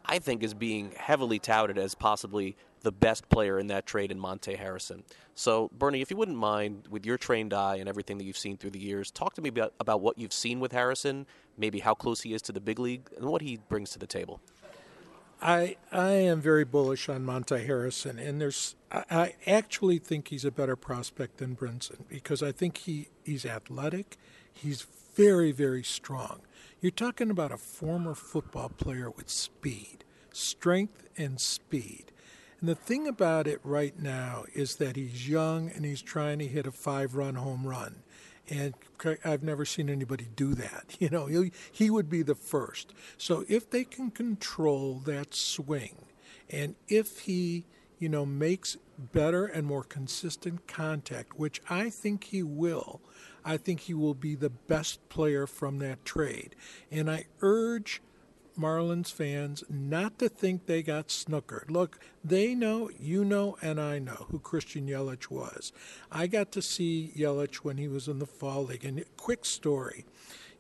I 0.06 0.20
think 0.20 0.44
is 0.44 0.54
being 0.54 0.92
heavily 0.98 1.40
touted 1.40 1.78
as 1.78 1.96
possibly 1.96 2.58
the 2.82 2.92
best 2.92 3.28
player 3.30 3.60
in 3.60 3.68
that 3.68 3.86
trade 3.86 4.12
in 4.12 4.20
Monte 4.20 4.56
Harrison. 4.56 5.04
So, 5.34 5.70
Bernie, 5.78 6.02
if 6.02 6.10
you 6.12 6.18
wouldn't 6.18 6.38
mind, 6.38 6.88
with 6.90 7.06
your 7.06 7.18
trained 7.18 7.54
eye 7.54 7.76
and 7.76 7.88
everything 7.88 8.18
that 8.18 8.24
you've 8.24 8.38
seen 8.38 8.58
through 8.58 8.72
the 8.72 8.80
years, 8.80 9.12
talk 9.12 9.34
to 9.36 9.42
me 9.42 9.50
about, 9.50 9.74
about 9.80 10.02
what 10.02 10.18
you've 10.18 10.34
seen 10.34 10.60
with 10.60 10.72
Harrison, 10.72 11.26
maybe 11.58 11.80
how 11.80 11.94
close 11.94 12.22
he 12.22 12.34
is 12.34 12.42
to 12.44 12.52
the 12.52 12.60
big 12.60 12.80
league, 12.80 13.10
and 13.18 13.26
what 13.26 13.42
he 13.42 13.60
brings 13.70 13.92
to 13.92 14.00
the 14.00 14.08
table. 14.08 14.40
I 15.42 15.76
I 15.92 16.14
am 16.14 16.42
very 16.42 16.66
bullish 16.66 17.10
on 17.10 17.24
Monte 17.24 17.56
Harrison, 17.66 18.18
and 18.18 18.42
there's 18.42 18.76
I, 18.92 19.04
I 19.12 19.34
actually 19.46 20.00
think 20.00 20.30
he's 20.30 20.46
a 20.46 20.52
better 20.52 20.76
prospect 20.76 21.38
than 21.38 21.56
Brinson 21.56 22.08
because 22.10 22.42
I 22.42 22.52
think 22.52 22.80
he, 22.80 23.10
he's 23.24 23.46
athletic, 23.46 24.18
he's 24.52 24.88
very 25.16 25.52
very 25.52 25.84
strong. 25.84 26.40
You're 26.82 26.92
talking 26.92 27.30
about 27.30 27.52
a 27.52 27.58
former 27.58 28.16
football 28.16 28.70
player 28.70 29.10
with 29.12 29.30
speed, 29.30 30.04
strength, 30.32 31.08
and 31.18 31.40
speed. 31.40 32.12
And 32.60 32.70
the 32.70 32.76
thing 32.76 33.08
about 33.08 33.48
it 33.48 33.60
right 33.64 33.98
now 34.00 34.46
is 34.54 34.78
that 34.78 34.96
he's 34.96 35.30
young 35.30 35.70
and 35.70 35.86
he's 35.86 36.02
trying 36.02 36.40
to 36.40 36.48
hit 36.48 36.66
a 36.66 36.72
five 36.72 37.16
run 37.16 37.36
home 37.36 37.68
run. 37.68 38.04
And 38.50 38.74
I've 39.24 39.44
never 39.44 39.66
seen 39.66 39.90
anybody 39.90 40.28
do 40.36 40.54
that. 40.56 40.96
You 41.00 41.10
know, 41.10 41.28
he, 41.28 41.52
he 41.72 41.90
would 41.90 42.10
be 42.10 42.24
the 42.24 42.36
first. 42.36 42.94
So 43.18 43.46
if 43.48 43.70
they 43.70 43.84
can 43.84 44.10
control 44.10 45.02
that 45.06 45.36
swing, 45.36 46.06
and 46.50 46.76
if 46.88 47.20
he, 47.20 47.66
you 48.00 48.10
know, 48.10 48.26
makes 48.26 48.78
better 48.98 49.46
and 49.46 49.68
more 49.68 49.84
consistent 49.84 50.66
contact, 50.68 51.38
which 51.38 51.62
I 51.70 51.90
think 51.90 52.26
he 52.26 52.42
will, 52.42 53.02
I 53.46 53.58
think 53.58 53.82
he 53.82 53.94
will 53.94 54.16
be 54.16 54.34
the 54.36 54.50
best 54.50 55.08
player 55.10 55.46
from 55.46 55.78
that 55.80 56.04
trade. 56.04 56.56
And 56.92 57.12
I 57.12 57.26
urge 57.42 58.02
Marlins 58.60 59.12
fans 59.12 59.64
not 59.70 60.18
to 60.20 60.30
think 60.30 60.66
they 60.66 60.82
got 60.82 61.10
snookered. 61.10 61.70
Look, 61.70 62.00
they 62.24 62.56
know, 62.56 62.90
you 63.00 63.24
know, 63.24 63.58
and 63.62 63.80
I 63.80 64.00
know 64.00 64.26
who 64.30 64.40
Christian 64.40 64.88
Yelich 64.88 65.30
was. 65.30 65.72
I 66.12 66.28
got 66.28 66.52
to 66.54 66.62
see 66.62 67.14
Yelich 67.16 67.58
when 67.58 67.78
he 67.78 67.88
was 67.88 68.08
in 68.08 68.20
the 68.20 68.26
Fall 68.26 68.66
League. 68.66 68.86
And 68.86 69.04
quick 69.16 69.46
story 69.46 70.06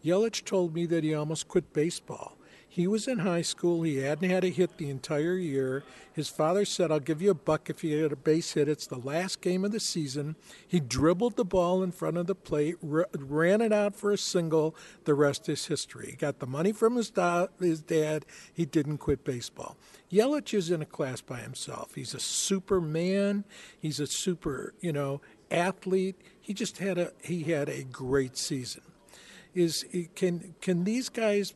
Yelich 0.03 0.45
told 0.45 0.73
me 0.73 0.85
that 0.85 1.03
he 1.03 1.13
almost 1.13 1.47
quit 1.47 1.73
baseball. 1.73 2.37
He 2.69 2.85
was 2.85 3.07
in 3.07 3.19
high 3.19 3.41
school. 3.41 3.81
He 3.81 3.97
hadn't 3.97 4.29
had 4.29 4.43
a 4.43 4.49
hit 4.49 4.77
the 4.77 4.89
entire 4.89 5.35
year. 5.35 5.83
His 6.13 6.29
father 6.29 6.65
said, 6.65 6.91
I'll 6.91 6.99
give 6.99 7.21
you 7.21 7.31
a 7.31 7.35
buck 7.35 7.69
if 7.69 7.83
you 7.83 8.01
get 8.01 8.11
a 8.11 8.15
base 8.15 8.53
hit. 8.53 8.67
It's 8.67 8.85
the 8.85 8.99
last 8.99 9.41
game 9.41 9.65
of 9.65 9.71
the 9.71 9.79
season. 9.79 10.35
He 10.67 10.79
dribbled 10.79 11.37
the 11.37 11.45
ball 11.45 11.81
in 11.81 11.91
front 11.91 12.17
of 12.17 12.27
the 12.27 12.35
plate, 12.35 12.75
r- 12.87 13.07
ran 13.17 13.61
it 13.61 13.73
out 13.73 13.95
for 13.95 14.11
a 14.11 14.17
single. 14.17 14.75
The 15.05 15.15
rest 15.15 15.49
is 15.49 15.65
history. 15.67 16.11
He 16.11 16.15
got 16.17 16.39
the 16.39 16.45
money 16.45 16.71
from 16.71 16.97
his, 16.97 17.11
his 17.59 17.81
dad. 17.81 18.25
He 18.53 18.65
didn't 18.65 18.97
quit 18.99 19.23
baseball. 19.23 19.77
Yelich 20.11 20.53
is 20.53 20.69
in 20.69 20.81
a 20.81 20.85
class 20.85 21.21
by 21.21 21.39
himself. 21.39 21.95
He's 21.95 22.13
a 22.13 22.19
superman. 22.19 23.43
He's 23.79 23.99
a 23.99 24.07
super, 24.07 24.73
you 24.79 24.93
know, 24.93 25.21
athlete. 25.49 26.15
He 26.39 26.53
just 26.53 26.77
had 26.77 26.97
a 26.97 27.11
he 27.23 27.43
had 27.43 27.69
a 27.69 27.83
great 27.83 28.37
season. 28.37 28.83
Is 29.53 29.85
can 30.15 30.55
can 30.61 30.83
these 30.83 31.09
guys 31.09 31.53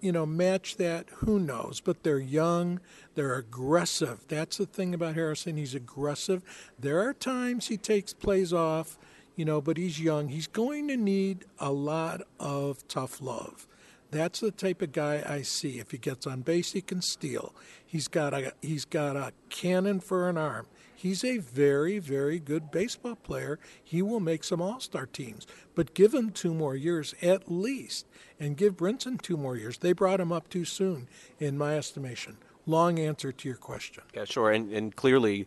you 0.00 0.12
know, 0.12 0.26
match 0.26 0.76
that, 0.76 1.08
who 1.16 1.38
knows? 1.38 1.80
But 1.80 2.02
they're 2.02 2.18
young, 2.18 2.80
they're 3.14 3.34
aggressive. 3.34 4.24
That's 4.28 4.58
the 4.58 4.66
thing 4.66 4.94
about 4.94 5.14
Harrison. 5.14 5.56
He's 5.56 5.74
aggressive. 5.74 6.42
There 6.78 7.00
are 7.00 7.12
times 7.12 7.68
he 7.68 7.76
takes 7.76 8.12
plays 8.12 8.52
off, 8.52 8.98
you 9.36 9.44
know, 9.44 9.60
but 9.60 9.76
he's 9.76 10.00
young. 10.00 10.28
He's 10.28 10.46
going 10.46 10.88
to 10.88 10.96
need 10.96 11.44
a 11.58 11.72
lot 11.72 12.22
of 12.38 12.86
tough 12.88 13.20
love. 13.20 13.66
That's 14.10 14.40
the 14.40 14.50
type 14.50 14.80
of 14.80 14.92
guy 14.92 15.22
I 15.26 15.42
see. 15.42 15.78
If 15.78 15.90
he 15.90 15.98
gets 15.98 16.26
on 16.26 16.40
base, 16.40 16.72
he 16.72 16.80
can 16.80 17.02
steal. 17.02 17.54
He's 17.84 18.08
got 18.08 18.32
a 18.32 18.52
he's 18.62 18.86
got 18.86 19.16
a 19.16 19.32
cannon 19.50 20.00
for 20.00 20.28
an 20.28 20.38
arm. 20.38 20.66
He's 20.98 21.22
a 21.22 21.38
very, 21.38 22.00
very 22.00 22.40
good 22.40 22.72
baseball 22.72 23.14
player. 23.14 23.60
He 23.84 24.02
will 24.02 24.18
make 24.18 24.42
some 24.42 24.60
all 24.60 24.80
star 24.80 25.06
teams. 25.06 25.46
But 25.76 25.94
give 25.94 26.12
him 26.12 26.32
two 26.32 26.52
more 26.52 26.74
years 26.74 27.14
at 27.22 27.48
least, 27.48 28.04
and 28.40 28.56
give 28.56 28.76
Brinson 28.76 29.22
two 29.22 29.36
more 29.36 29.56
years. 29.56 29.78
They 29.78 29.92
brought 29.92 30.18
him 30.18 30.32
up 30.32 30.48
too 30.48 30.64
soon, 30.64 31.06
in 31.38 31.56
my 31.56 31.78
estimation. 31.78 32.38
Long 32.66 32.98
answer 32.98 33.30
to 33.30 33.48
your 33.48 33.56
question. 33.56 34.02
Yeah, 34.12 34.24
sure. 34.24 34.50
And, 34.50 34.72
and 34.72 34.96
clearly, 34.96 35.46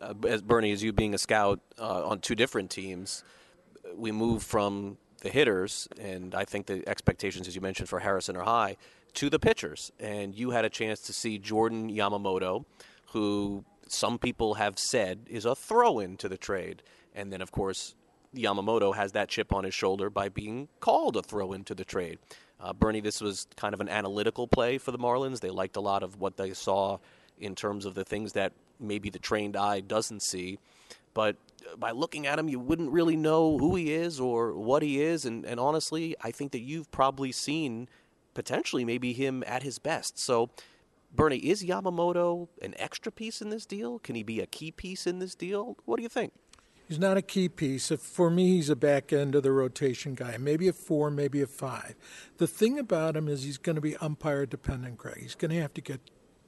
uh, 0.00 0.14
as 0.26 0.42
Bernie, 0.42 0.72
as 0.72 0.82
you 0.82 0.92
being 0.92 1.14
a 1.14 1.18
scout 1.18 1.60
uh, 1.78 2.04
on 2.04 2.18
two 2.18 2.34
different 2.34 2.68
teams, 2.68 3.22
we 3.94 4.10
move 4.10 4.42
from 4.42 4.98
the 5.20 5.28
hitters, 5.28 5.86
and 6.00 6.34
I 6.34 6.44
think 6.44 6.66
the 6.66 6.82
expectations, 6.88 7.46
as 7.46 7.54
you 7.54 7.60
mentioned, 7.60 7.88
for 7.88 8.00
Harrison 8.00 8.36
are 8.36 8.42
high, 8.42 8.76
to 9.14 9.30
the 9.30 9.38
pitchers. 9.38 9.92
And 10.00 10.34
you 10.34 10.50
had 10.50 10.64
a 10.64 10.70
chance 10.70 10.98
to 11.02 11.12
see 11.12 11.38
Jordan 11.38 11.88
Yamamoto, 11.88 12.64
who 13.12 13.64
some 13.92 14.18
people 14.18 14.54
have 14.54 14.78
said 14.78 15.20
is 15.28 15.44
a 15.44 15.54
throw 15.54 15.98
in 15.98 16.16
to 16.18 16.28
the 16.28 16.36
trade. 16.36 16.82
And 17.14 17.32
then, 17.32 17.42
of 17.42 17.52
course, 17.52 17.94
Yamamoto 18.34 18.94
has 18.94 19.12
that 19.12 19.28
chip 19.28 19.52
on 19.52 19.64
his 19.64 19.74
shoulder 19.74 20.08
by 20.10 20.28
being 20.28 20.68
called 20.80 21.16
a 21.16 21.22
throw 21.22 21.52
in 21.52 21.64
to 21.64 21.74
the 21.74 21.84
trade. 21.84 22.18
Uh, 22.60 22.72
Bernie, 22.72 23.00
this 23.00 23.20
was 23.20 23.46
kind 23.56 23.74
of 23.74 23.80
an 23.80 23.88
analytical 23.88 24.46
play 24.46 24.78
for 24.78 24.92
the 24.92 24.98
Marlins. 24.98 25.40
They 25.40 25.50
liked 25.50 25.76
a 25.76 25.80
lot 25.80 26.02
of 26.02 26.20
what 26.20 26.36
they 26.36 26.52
saw 26.54 26.98
in 27.38 27.54
terms 27.54 27.84
of 27.84 27.94
the 27.94 28.04
things 28.04 28.32
that 28.32 28.52
maybe 28.78 29.10
the 29.10 29.18
trained 29.18 29.56
eye 29.56 29.80
doesn't 29.80 30.22
see. 30.22 30.58
But 31.14 31.36
by 31.76 31.90
looking 31.90 32.26
at 32.26 32.38
him, 32.38 32.48
you 32.48 32.58
wouldn't 32.58 32.90
really 32.90 33.16
know 33.16 33.58
who 33.58 33.74
he 33.74 33.92
is 33.92 34.18
or 34.18 34.54
what 34.54 34.82
he 34.82 35.02
is. 35.02 35.24
And, 35.24 35.44
and 35.44 35.60
honestly, 35.60 36.16
I 36.22 36.30
think 36.30 36.52
that 36.52 36.60
you've 36.60 36.90
probably 36.90 37.32
seen 37.32 37.88
potentially 38.34 38.84
maybe 38.84 39.12
him 39.12 39.44
at 39.46 39.62
his 39.62 39.78
best. 39.78 40.18
So, 40.18 40.50
Bernie, 41.14 41.36
is 41.36 41.62
Yamamoto 41.62 42.48
an 42.62 42.74
extra 42.78 43.12
piece 43.12 43.42
in 43.42 43.50
this 43.50 43.66
deal? 43.66 43.98
Can 43.98 44.14
he 44.14 44.22
be 44.22 44.40
a 44.40 44.46
key 44.46 44.70
piece 44.70 45.06
in 45.06 45.18
this 45.18 45.34
deal? 45.34 45.76
What 45.84 45.96
do 45.96 46.02
you 46.02 46.08
think? 46.08 46.32
He's 46.88 46.98
not 46.98 47.16
a 47.16 47.22
key 47.22 47.48
piece. 47.48 47.90
For 47.90 48.30
me, 48.30 48.56
he's 48.56 48.68
a 48.68 48.76
back 48.76 49.12
end 49.12 49.34
of 49.34 49.42
the 49.42 49.52
rotation 49.52 50.14
guy. 50.14 50.36
Maybe 50.38 50.68
a 50.68 50.72
four, 50.72 51.10
maybe 51.10 51.40
a 51.40 51.46
five. 51.46 51.94
The 52.38 52.46
thing 52.46 52.78
about 52.78 53.16
him 53.16 53.28
is 53.28 53.44
he's 53.44 53.58
going 53.58 53.76
to 53.76 53.82
be 53.82 53.96
umpire 53.96 54.46
dependent, 54.46 54.98
Greg. 54.98 55.20
He's 55.20 55.34
going 55.34 55.52
to 55.52 55.60
have 55.60 55.74
to 55.74 55.80
get 55.80 56.00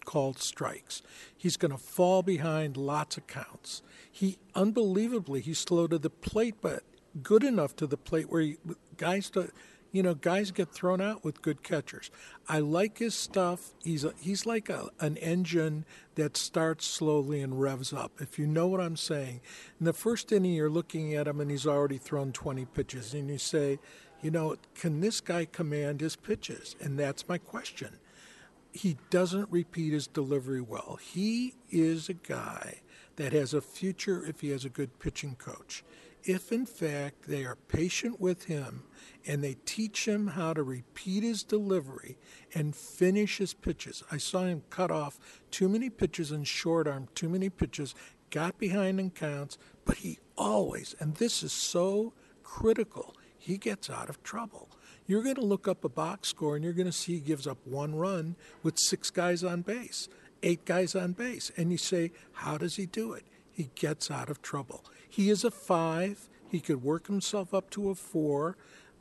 called 0.05 0.39
strikes. 0.39 1.03
He's 1.37 1.57
going 1.57 1.73
to 1.73 1.79
fall 1.79 2.23
behind 2.23 2.77
lots 2.77 3.17
of 3.17 3.27
counts. 3.27 3.83
He 4.11 4.39
unbelievably 4.55 5.41
he's 5.41 5.59
slow 5.59 5.87
to 5.87 5.99
the 5.99 6.11
plate, 6.11 6.57
but 6.61 6.83
good 7.23 7.45
enough 7.45 7.75
to 7.77 7.87
the 7.87 7.97
plate 7.97 8.31
where 8.31 8.43
he, 8.43 8.57
guys 8.97 9.31
do, 9.31 9.51
you 9.95 10.03
know 10.03 10.15
guys 10.15 10.51
get 10.51 10.73
thrown 10.73 11.01
out 11.01 11.25
with 11.25 11.41
good 11.41 11.63
catchers. 11.63 12.11
I 12.49 12.59
like 12.59 12.99
his 12.99 13.15
stuff. 13.15 13.71
He's 13.85 14.05
a, 14.05 14.13
he's 14.21 14.45
like 14.45 14.69
a, 14.69 14.91
an 14.99 15.17
engine 15.19 15.85
that 16.17 16.37
starts 16.37 16.85
slowly 16.85 17.41
and 17.41 17.61
revs 17.61 17.93
up. 17.93 18.21
If 18.21 18.37
you 18.39 18.47
know 18.47 18.67
what 18.67 18.81
I'm 18.81 18.97
saying. 18.97 19.41
In 19.79 19.87
the 19.87 19.93
first 19.93 20.33
inning, 20.33 20.55
you're 20.55 20.69
looking 20.69 21.15
at 21.15 21.29
him 21.29 21.41
and 21.41 21.49
he's 21.49 21.67
already 21.67 21.99
thrown 21.99 22.33
20 22.33 22.65
pitches, 22.67 23.15
and 23.15 23.31
you 23.31 23.39
say, 23.39 23.79
you 24.21 24.33
know, 24.33 24.57
can 24.75 25.01
this 25.01 25.21
guy 25.21 25.45
command 25.45 26.01
his 26.01 26.17
pitches? 26.17 26.75
And 26.81 26.99
that's 26.99 27.29
my 27.29 27.39
question 27.39 27.99
he 28.75 28.97
doesn't 29.09 29.51
repeat 29.53 29.93
his 29.93 30.09
delivery 30.09 30.61
well. 30.61 30.99
He 31.01 31.55
is 31.71 32.09
a 32.09 32.15
guy 32.15 32.81
that 33.15 33.33
has 33.33 33.55
a 33.55 33.61
future 33.61 34.27
if 34.27 34.41
he 34.41 34.51
has 34.51 34.65
a 34.65 34.69
good 34.69 34.99
pitching 34.99 35.37
coach. 35.37 35.85
If 36.25 36.53
in 36.53 36.67
fact 36.67 37.29
they 37.29 37.45
are 37.45 37.57
patient 37.57 38.21
with 38.21 38.45
him 38.45 38.85
and 39.27 39.45
they 39.45 39.57
teach 39.67 40.09
him 40.09 40.29
how 40.29 40.55
to 40.55 40.63
repeat 40.63 41.23
his 41.23 41.43
delivery 41.43 42.17
and 42.55 42.75
finish 42.75 43.39
his 43.39 43.55
pitches. 43.55 44.03
I 44.11 44.17
saw 44.17 44.45
him 44.45 44.63
cut 44.71 44.91
off 44.91 45.19
too 45.51 45.69
many 45.69 45.91
pitches 45.91 46.33
in 46.33 46.45
short 46.45 46.89
arm, 46.89 47.09
too 47.15 47.29
many 47.29 47.51
pitches, 47.51 47.95
got 48.31 48.59
behind 48.59 49.01
in 49.01 49.11
counts, 49.11 49.59
but 49.85 49.99
he 49.99 50.19
always, 50.37 50.95
and 50.99 51.17
this 51.17 51.43
is 51.43 51.53
so 51.53 52.15
critical, 52.43 53.15
he 53.37 53.59
gets 53.59 53.91
out 53.91 54.09
of 54.09 54.23
trouble 54.23 54.71
you're 55.07 55.23
going 55.23 55.35
to 55.37 55.45
look 55.45 55.69
up 55.69 55.85
a 55.85 55.89
box 55.89 56.29
score 56.29 56.57
and 56.57 56.65
you're 56.65 56.73
going 56.73 56.87
to 56.87 56.93
see 56.93 57.15
he 57.15 57.21
gives 57.21 57.47
up 57.47 57.59
one 57.65 57.95
run 57.95 58.37
with 58.63 58.79
six 58.79 59.11
guys 59.11 59.45
on 59.45 59.63
base, 59.63 60.09
eight 60.43 60.65
guys 60.65 60.95
on 60.95 61.13
base. 61.13 61.51
And 61.57 61.71
you 61.71 61.79
say, 61.79 62.13
how 62.33 62.57
does 62.57 62.77
he 62.77 62.87
do 62.87 63.13
it? 63.13 63.25
He 63.55 63.71
gets 63.75 64.11
out 64.11 64.29
of 64.29 64.43
trouble. 64.43 64.85
He 65.09 65.31
is 65.31 65.45
a 65.45 65.51
five. 65.51 66.29
He 66.51 66.61
could 66.61 66.83
work 66.83 67.07
himself 67.07 67.55
up 67.55 67.71
to 67.71 67.91
a 67.91 67.95
four. 67.95 68.57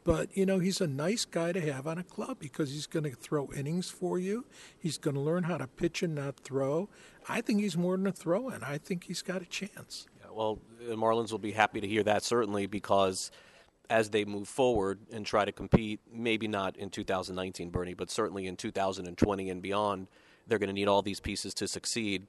But, 0.06 0.36
you 0.36 0.46
know, 0.46 0.60
he's 0.60 0.82
a 0.82 0.88
nice 0.88 1.24
guy 1.26 1.54
to 1.54 1.62
have 1.62 1.88
on 1.88 1.98
a 1.98 2.04
club 2.04 2.38
because 2.40 2.72
he's 2.72 2.88
going 2.88 3.06
to 3.06 3.16
throw 3.16 3.50
innings 3.56 3.90
for 3.90 4.20
you. 4.20 4.46
He's 4.78 4.98
going 4.98 5.16
to 5.16 5.22
learn 5.22 5.44
how 5.44 5.58
to 5.58 5.68
pitch 5.68 6.04
and 6.04 6.14
not 6.14 6.38
throw. 6.42 6.90
I 7.30 7.42
think 7.42 7.62
he's 7.62 7.78
more 7.78 7.96
than 7.96 8.08
a 8.08 8.12
throw 8.12 8.50
in. 8.50 8.64
I 8.64 8.78
think 8.78 9.06
he's 9.06 9.22
got 9.22 9.42
a 9.42 9.46
chance. 9.46 10.08
Yeah, 10.20 10.32
well, 10.34 10.60
the 10.88 10.96
Marlins 10.96 11.32
will 11.32 11.40
be 11.40 11.54
happy 11.54 11.80
to 11.80 11.88
hear 11.88 12.04
that, 12.04 12.24
certainly, 12.24 12.68
because– 12.68 13.32
as 13.90 14.10
they 14.10 14.26
move 14.26 14.48
forward 14.48 15.00
and 15.12 15.26
try 15.26 15.46
to 15.46 15.52
compete, 15.52 16.00
maybe 16.12 16.48
not 16.48 16.76
in 16.78 16.90
2019, 16.90 17.70
Bernie, 17.70 17.94
but 17.94 18.10
certainly 18.10 18.48
in 18.48 18.56
2020 18.56 19.50
and 19.50 19.62
beyond, 19.62 20.08
they're 20.48 20.60
going 20.60 20.68
to 20.68 20.74
need 20.74 20.88
all 20.88 21.02
these 21.02 21.20
pieces 21.20 21.54
to 21.54 21.68
succeed. 21.68 22.28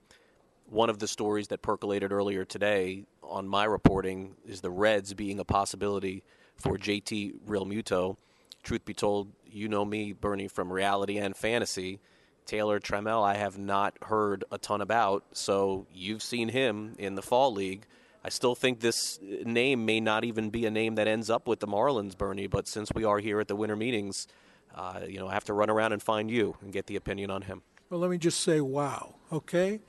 One 0.69 0.91
of 0.91 0.99
the 0.99 1.07
stories 1.07 1.49
that 1.49 1.63
percolated 1.63 2.11
earlier 2.13 2.45
today 2.45 3.05
on 3.23 3.47
my 3.47 3.65
reporting 3.65 4.35
is 4.47 4.61
the 4.61 4.71
Reds 4.71 5.15
being 5.15 5.39
a 5.39 5.45
possibility 5.45 6.23
for 6.57 6.79
JT 6.79 7.41
Realmuto. 7.47 8.17
Truth 8.63 8.85
be 8.85 8.95
told, 8.95 9.29
you 9.47 9.69
know 9.69 9.85
me, 9.85 10.13
Bernie, 10.13 10.49
from 10.49 10.73
reality 10.73 11.19
and 11.19 11.37
fantasy. 11.37 12.01
Taylor 12.47 12.81
Trammell, 12.81 13.25
I 13.25 13.35
have 13.35 13.59
not 13.59 13.97
heard 14.03 14.45
a 14.51 14.59
ton 14.59 14.81
about, 14.81 15.25
so 15.33 15.87
you've 15.95 16.23
seen 16.23 16.49
him 16.49 16.95
in 16.99 17.15
the 17.15 17.23
Fall 17.23 17.53
League. 17.53 17.87
I 18.23 18.31
still 18.31 18.55
think 18.55 18.81
this 18.81 19.19
name 19.23 19.85
may 19.85 20.01
not 20.01 20.25
even 20.25 20.51
be 20.51 20.65
a 20.65 20.71
name 20.71 20.95
that 20.95 21.07
ends 21.07 21.29
up 21.29 21.47
with 21.47 21.61
the 21.61 21.67
Marlins, 21.67 22.17
Bernie. 22.17 22.47
But 22.47 22.67
since 22.67 22.91
we 22.95 23.05
are 23.05 23.19
here 23.19 23.39
at 23.39 23.49
the 23.49 23.57
winter 23.57 23.77
meetings, 23.77 24.27
uh, 24.75 25.01
you 25.07 25.19
know, 25.19 25.29
I 25.29 25.35
have 25.35 25.45
to 25.45 25.53
run 25.53 25.69
around 25.69 25.93
and 25.93 26.03
find 26.03 26.31
you 26.31 26.57
and 26.63 26.73
get 26.73 26.87
the 26.87 26.97
opinion 26.97 27.31
on 27.31 27.43
him. 27.43 27.63
Well, 27.91 28.01
let 28.01 28.11
me 28.11 28.19
just 28.19 28.41
say, 28.41 28.61
wow. 28.61 29.17
Okay, 29.31 29.81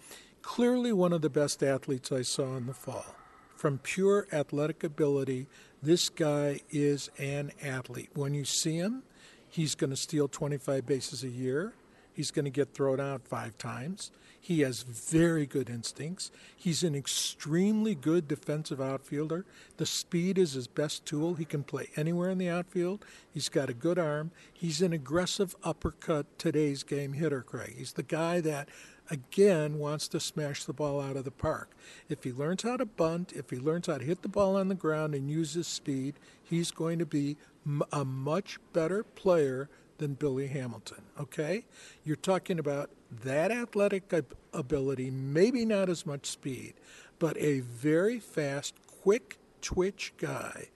clearly 0.46 0.94
one 0.94 1.12
of 1.12 1.22
the 1.22 1.30
best 1.30 1.64
athletes 1.64 2.12
I 2.12 2.22
saw 2.22 2.56
in 2.56 2.68
the 2.68 2.74
fall. 2.74 3.16
From 3.56 3.80
pure 3.80 4.28
athletic 4.32 4.84
ability, 4.84 5.48
this 5.82 6.08
guy 6.08 6.62
is 6.70 7.10
an 7.18 7.52
athlete. 7.64 8.12
When 8.14 8.36
you 8.36 8.46
see 8.46 8.78
him, 8.78 9.02
he's 9.50 9.74
going 9.74 9.90
to 9.90 9.96
steal 9.96 10.28
25 10.28 10.86
bases 10.86 11.24
a 11.24 11.30
year. 11.30 11.74
He's 12.14 12.30
going 12.30 12.46
to 12.46 12.52
get 12.52 12.76
thrown 12.76 13.00
out 13.00 13.28
five 13.28 13.58
times. 13.58 14.12
He 14.40 14.62
has 14.62 14.84
very 14.84 15.48
good 15.48 15.68
instincts. 15.68 16.30
He's 16.56 16.84
an 16.84 16.94
extremely 16.94 17.96
good 17.96 18.28
defensive 18.28 18.80
outfielder. 18.80 19.46
The 19.78 19.88
speed 19.88 20.38
is 20.38 20.54
his 20.54 20.68
best 20.68 21.08
tool. 21.08 21.34
He 21.34 21.46
can 21.46 21.64
play 21.64 21.90
anywhere 21.96 22.30
in 22.30 22.38
the 22.38 22.50
outfield. 22.50 23.04
He's 23.34 23.50
got 23.50 23.72
a 23.72 23.74
good 23.74 23.98
arm. 23.98 24.30
He's 24.54 24.84
an 24.84 24.94
aggressive 24.94 25.56
uppercut 25.64 26.38
today's 26.38 26.84
game 26.84 27.14
hitter, 27.14 27.42
Craig. 27.42 27.74
He's 27.76 27.94
the 27.94 28.04
guy 28.04 28.40
that 28.42 28.70
again 29.10 29.78
wants 29.80 30.08
to 30.10 30.20
smash 30.20 30.64
the 30.64 30.74
ball 30.74 31.02
out 31.02 31.16
of 31.16 31.26
the 31.26 31.32
park. 31.32 31.72
If 32.10 32.24
he 32.24 32.32
learns 32.32 32.64
how 32.64 32.78
to 32.78 32.86
bunt, 32.86 33.34
if 33.34 33.50
he 33.50 33.58
learns 33.58 33.88
how 33.88 33.98
to 33.98 34.06
hit 34.06 34.22
the 34.22 34.28
ball 34.28 34.56
on 34.56 34.68
the 34.68 34.76
ground 34.76 35.14
and 35.16 35.30
use 35.30 35.54
his 35.54 35.68
speed, 35.68 36.16
he's 36.42 36.72
going 36.72 37.00
to 37.00 37.06
be 37.06 37.38
a 37.92 38.06
much 38.06 38.60
better 38.74 39.04
player 39.04 39.70
than 39.98 40.14
Billy 40.14 40.48
Hamilton. 40.48 41.04
Okay? 41.20 41.66
You're 42.04 42.16
talking 42.16 42.60
about 42.60 42.90
that 43.24 43.52
athletic 43.52 44.14
ability, 44.54 45.10
maybe 45.10 45.66
not 45.66 45.90
as 45.90 46.06
much 46.06 46.26
speed, 46.26 46.74
but 47.20 47.38
a 47.38 47.62
very 47.62 48.20
fast, 48.20 48.76
quick 49.02 49.38
twitch 49.62 50.14
guy 50.18 50.68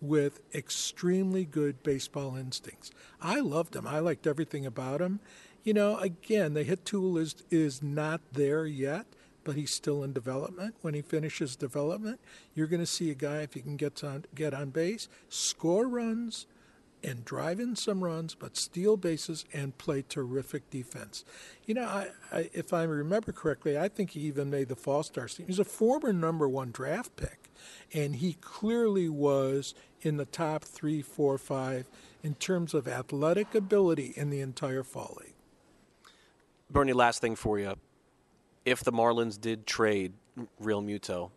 with 0.00 0.40
extremely 0.54 1.44
good 1.44 1.82
baseball 1.82 2.36
instincts. 2.36 2.90
I 3.22 3.40
loved 3.40 3.74
him. 3.74 3.86
I 3.86 4.00
liked 4.00 4.26
everything 4.26 4.66
about 4.66 5.00
him. 5.00 5.20
You 5.64 5.72
know, 5.72 5.96
again, 5.96 6.52
the 6.52 6.62
hit 6.62 6.84
tool 6.84 7.16
is 7.16 7.36
is 7.50 7.82
not 7.82 8.20
there 8.32 8.66
yet, 8.66 9.06
but 9.44 9.56
he's 9.56 9.72
still 9.72 10.04
in 10.04 10.12
development. 10.12 10.74
When 10.82 10.92
he 10.92 11.00
finishes 11.00 11.56
development, 11.56 12.20
you're 12.54 12.66
going 12.66 12.80
to 12.80 12.86
see 12.86 13.10
a 13.10 13.14
guy 13.14 13.38
if 13.38 13.54
he 13.54 13.62
can 13.62 13.76
get 13.76 14.04
on 14.04 14.26
get 14.34 14.52
on 14.52 14.70
base, 14.70 15.08
score 15.30 15.88
runs, 15.88 16.46
and 17.02 17.24
drive 17.24 17.60
in 17.60 17.76
some 17.76 18.04
runs, 18.04 18.34
but 18.34 18.58
steal 18.58 18.98
bases 18.98 19.44
and 19.52 19.76
play 19.78 20.02
terrific 20.06 20.68
defense. 20.70 21.24
You 21.64 21.74
know, 21.74 21.84
I, 21.84 22.08
I, 22.30 22.50
if 22.52 22.72
I 22.72 22.82
remember 22.82 23.32
correctly, 23.32 23.78
I 23.78 23.88
think 23.88 24.10
he 24.10 24.20
even 24.20 24.50
made 24.50 24.68
the 24.68 24.76
Fall 24.76 25.02
Stars 25.02 25.34
team. 25.34 25.46
He's 25.46 25.58
a 25.58 25.64
former 25.64 26.12
number 26.12 26.48
one 26.48 26.72
draft 26.72 27.16
pick, 27.16 27.50
and 27.92 28.16
he 28.16 28.34
clearly 28.34 29.08
was 29.08 29.74
in 30.02 30.18
the 30.18 30.26
top 30.26 30.64
three, 30.64 31.00
four, 31.00 31.38
five 31.38 31.88
in 32.22 32.34
terms 32.34 32.74
of 32.74 32.86
athletic 32.86 33.54
ability 33.54 34.12
in 34.16 34.30
the 34.30 34.40
entire 34.40 34.82
fall 34.82 35.18
league. 35.20 35.33
Bernie, 36.70 36.92
last 36.92 37.20
thing 37.20 37.36
for 37.36 37.58
you. 37.58 37.74
If 38.64 38.82
the 38.82 38.92
Marlins 38.92 39.40
did 39.40 39.66
trade 39.66 40.14
Realmuto 40.62 41.30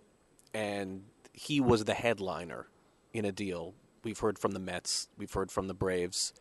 and 0.54 1.04
he 1.34 1.60
was 1.60 1.86
the 1.86 1.94
headliner 1.94 2.68
in 3.14 3.26
a 3.26 3.32
deal, 3.32 3.74
we've 4.04 4.20
heard 4.20 4.40
from 4.40 4.54
the 4.54 4.60
Mets, 4.60 5.10
we've 5.18 5.34
heard 5.34 5.52
from 5.52 5.68
the 5.68 5.74
Braves. 5.74 6.34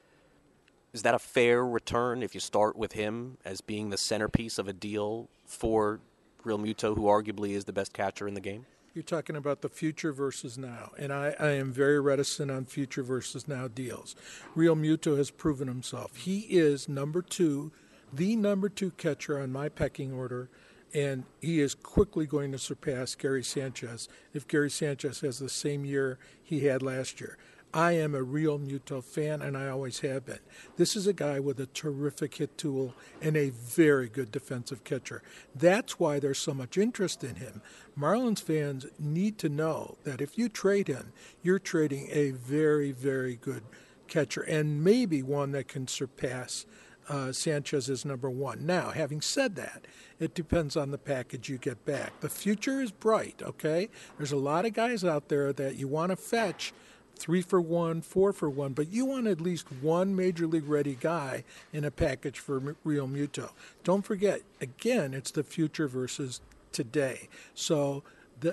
Is 0.92 1.02
that 1.02 1.14
a 1.14 1.18
fair 1.18 1.66
return 1.66 2.22
if 2.22 2.34
you 2.34 2.40
start 2.40 2.76
with 2.76 2.92
him 2.92 3.36
as 3.44 3.60
being 3.60 3.90
the 3.90 3.98
centerpiece 3.98 4.58
of 4.58 4.68
a 4.68 4.72
deal 4.72 5.28
for 5.44 6.00
Realmuto, 6.44 6.94
who 6.94 7.02
arguably 7.02 7.50
is 7.50 7.64
the 7.64 7.72
best 7.72 7.92
catcher 7.92 8.26
in 8.26 8.34
the 8.34 8.40
game? 8.40 8.64
You're 8.94 9.02
talking 9.02 9.36
about 9.36 9.60
the 9.60 9.68
future 9.68 10.10
versus 10.10 10.56
now, 10.56 10.92
and 10.96 11.12
I, 11.12 11.34
I 11.38 11.50
am 11.50 11.70
very 11.70 12.00
reticent 12.00 12.50
on 12.50 12.64
future 12.64 13.02
versus 13.02 13.46
now 13.46 13.68
deals. 13.68 14.16
Realmuto 14.56 15.18
has 15.18 15.30
proven 15.30 15.68
himself. 15.68 16.16
He 16.16 16.46
is 16.48 16.88
number 16.88 17.20
two, 17.20 17.72
the 18.12 18.36
number 18.36 18.68
two 18.68 18.90
catcher 18.92 19.40
on 19.40 19.52
my 19.52 19.68
pecking 19.68 20.12
order, 20.12 20.48
and 20.94 21.24
he 21.40 21.60
is 21.60 21.74
quickly 21.74 22.26
going 22.26 22.52
to 22.52 22.58
surpass 22.58 23.14
Gary 23.14 23.44
Sanchez 23.44 24.08
if 24.32 24.48
Gary 24.48 24.70
Sanchez 24.70 25.20
has 25.20 25.38
the 25.38 25.48
same 25.48 25.84
year 25.84 26.18
he 26.42 26.60
had 26.60 26.82
last 26.82 27.20
year. 27.20 27.36
I 27.74 27.92
am 27.92 28.14
a 28.14 28.24
Realmuto 28.24 29.04
fan, 29.04 29.42
and 29.42 29.54
I 29.54 29.68
always 29.68 30.00
have 30.00 30.24
been. 30.24 30.38
This 30.78 30.96
is 30.96 31.06
a 31.06 31.12
guy 31.12 31.40
with 31.40 31.60
a 31.60 31.66
terrific 31.66 32.36
hit 32.36 32.56
tool 32.56 32.94
and 33.20 33.36
a 33.36 33.50
very 33.50 34.08
good 34.08 34.32
defensive 34.32 34.82
catcher. 34.82 35.22
That's 35.54 35.98
why 35.98 36.18
there's 36.18 36.38
so 36.38 36.54
much 36.54 36.78
interest 36.78 37.22
in 37.22 37.34
him. 37.34 37.60
Marlins 37.98 38.40
fans 38.40 38.86
need 38.98 39.36
to 39.38 39.50
know 39.50 39.98
that 40.04 40.22
if 40.22 40.38
you 40.38 40.48
trade 40.48 40.88
him, 40.88 41.12
you're 41.42 41.58
trading 41.58 42.08
a 42.10 42.30
very, 42.30 42.92
very 42.92 43.36
good 43.36 43.64
catcher 44.08 44.42
and 44.42 44.82
maybe 44.82 45.22
one 45.22 45.52
that 45.52 45.68
can 45.68 45.86
surpass 45.86 46.64
uh, 47.08 47.32
Sanchez 47.32 47.88
is 47.88 48.04
number 48.04 48.30
one. 48.30 48.66
Now, 48.66 48.90
having 48.90 49.20
said 49.20 49.56
that, 49.56 49.86
it 50.18 50.34
depends 50.34 50.76
on 50.76 50.90
the 50.90 50.98
package 50.98 51.48
you 51.48 51.58
get 51.58 51.84
back. 51.84 52.20
The 52.20 52.28
future 52.28 52.80
is 52.80 52.90
bright, 52.90 53.42
okay? 53.42 53.88
There's 54.16 54.32
a 54.32 54.36
lot 54.36 54.64
of 54.64 54.72
guys 54.72 55.04
out 55.04 55.28
there 55.28 55.52
that 55.52 55.76
you 55.76 55.88
want 55.88 56.10
to 56.10 56.16
fetch 56.16 56.72
three 57.18 57.42
for 57.42 57.60
one, 57.60 58.02
four 58.02 58.32
for 58.32 58.50
one, 58.50 58.72
but 58.72 58.92
you 58.92 59.06
want 59.06 59.26
at 59.26 59.40
least 59.40 59.66
one 59.80 60.14
major 60.14 60.46
league 60.46 60.68
ready 60.68 60.96
guy 61.00 61.44
in 61.72 61.84
a 61.84 61.90
package 61.90 62.38
for 62.38 62.76
Realmuto. 62.84 63.50
Don't 63.84 64.04
forget, 64.04 64.42
again, 64.60 65.14
it's 65.14 65.30
the 65.30 65.44
future 65.44 65.88
versus 65.88 66.40
today. 66.72 67.28
So 67.54 68.02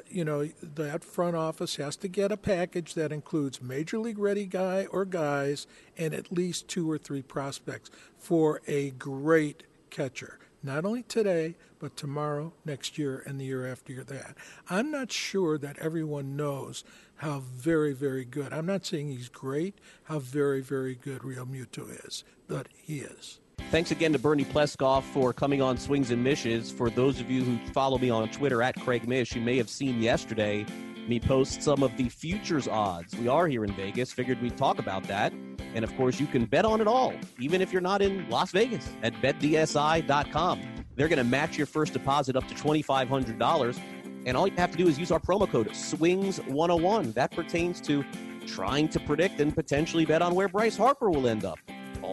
you 0.10 0.24
know 0.24 0.48
that 0.62 1.04
front 1.04 1.36
office 1.36 1.75
has 1.75 1.96
to 1.98 2.08
get 2.08 2.32
a 2.32 2.38
package 2.38 2.94
that 2.94 3.12
includes 3.12 3.62
major 3.62 3.98
league 3.98 4.20
ready 4.20 4.46
guy 4.46 4.86
or 4.86 5.06
guys 5.06 5.68
and 5.98 6.13
at 6.13 6.32
least 6.32 6.68
two 6.68 6.90
or 6.90 6.98
three 6.98 7.22
prospects 7.22 7.90
for 8.18 8.62
a 8.68 8.92
great 8.92 9.63
catcher 9.90 10.40
not 10.63 10.86
only 10.86 11.04
today, 11.04 11.56
but 11.78 11.98
tomorrow, 11.98 12.54
next 12.63 12.98
year, 12.98 13.22
and 13.28 13.40
the 13.40 13.46
year 13.46 13.68
after 13.68 14.04
that. 14.04 14.36
I'm 14.70 14.90
not 14.90 15.12
sure 15.12 15.58
that 15.58 15.78
everyone 15.78 16.38
knows 16.38 16.86
how 17.18 17.40
very, 17.40 17.94
very 17.94 18.24
good. 18.24 18.54
I'm 18.54 18.66
not 18.66 18.86
saying 18.86 19.10
he's 19.10 19.30
great, 19.30 19.75
how 20.04 20.20
very, 20.20 20.62
very 20.62 20.96
good 20.96 21.20
Realmuto 21.20 22.06
is, 22.06 22.24
but 22.48 22.68
he 22.82 23.00
is. 23.00 23.40
Thanks 23.74 23.89
again 23.89 24.13
to 24.13 24.20
Bernie 24.20 24.46
Pleskoff 24.46 25.01
for 25.01 25.34
coming 25.34 25.60
on 25.60 25.80
Swings 25.80 26.12
and 26.12 26.24
Mishes. 26.24 26.70
For 26.72 26.92
those 26.92 27.20
of 27.20 27.32
you 27.32 27.44
who 27.44 27.58
follow 27.72 27.98
me 27.98 28.12
on 28.12 28.30
Twitter 28.30 28.62
at 28.62 28.80
Craig 28.80 29.08
Mish, 29.08 29.36
you 29.36 29.42
may 29.42 29.58
have 29.58 29.68
seen 29.68 30.00
yesterday 30.00 30.63
me 31.08 31.20
post 31.20 31.63
some 31.63 31.82
of 31.82 31.98
the 31.98 32.08
futures 32.08 32.68
odds. 32.68 33.15
We 33.15 33.27
are 33.27 33.48
here 33.48 33.65
in 33.65 33.74
Vegas. 33.74 34.12
Figured 34.12 34.39
we'd 34.44 34.58
talk 34.58 34.77
about 34.77 35.06
that. 35.06 35.34
And 35.74 35.84
of 35.84 35.98
course, 35.98 36.20
you 36.20 36.27
can 36.27 36.46
bet 36.46 36.65
on 36.65 36.82
it 36.82 36.88
all, 36.88 37.15
even 37.39 37.62
if 37.62 37.74
you're 37.74 37.82
not 37.82 38.03
in 38.03 38.30
Las 38.30 38.51
Vegas 38.51 38.88
at 39.01 39.12
betdsi.com. 39.24 40.62
They're 40.96 41.08
going 41.08 41.18
to 41.18 41.24
match 41.24 41.58
your 41.58 41.65
first 41.65 41.94
deposit 41.94 42.36
up 42.36 42.48
to 42.50 42.53
$2,500. 42.53 43.80
And 44.27 44.38
all 44.38 44.48
you 44.48 44.56
have 44.56 44.70
to 44.70 44.77
do 44.77 44.88
is 44.88 45.00
use 45.00 45.10
our 45.10 45.20
promo 45.20 45.50
code 45.50 45.70
SWINGS101. 45.70 47.15
That 47.15 47.32
pertains 47.32 47.82
to 47.82 48.06
trying 48.45 48.88
to 48.89 49.00
predict 49.00 49.39
and 49.39 49.52
potentially 49.52 50.06
bet 50.06 50.21
on 50.21 50.36
where 50.36 50.47
Bryce 50.47 50.78
Harper 50.78 51.10
will 51.10 51.28
end 51.28 51.43
up. 51.43 51.58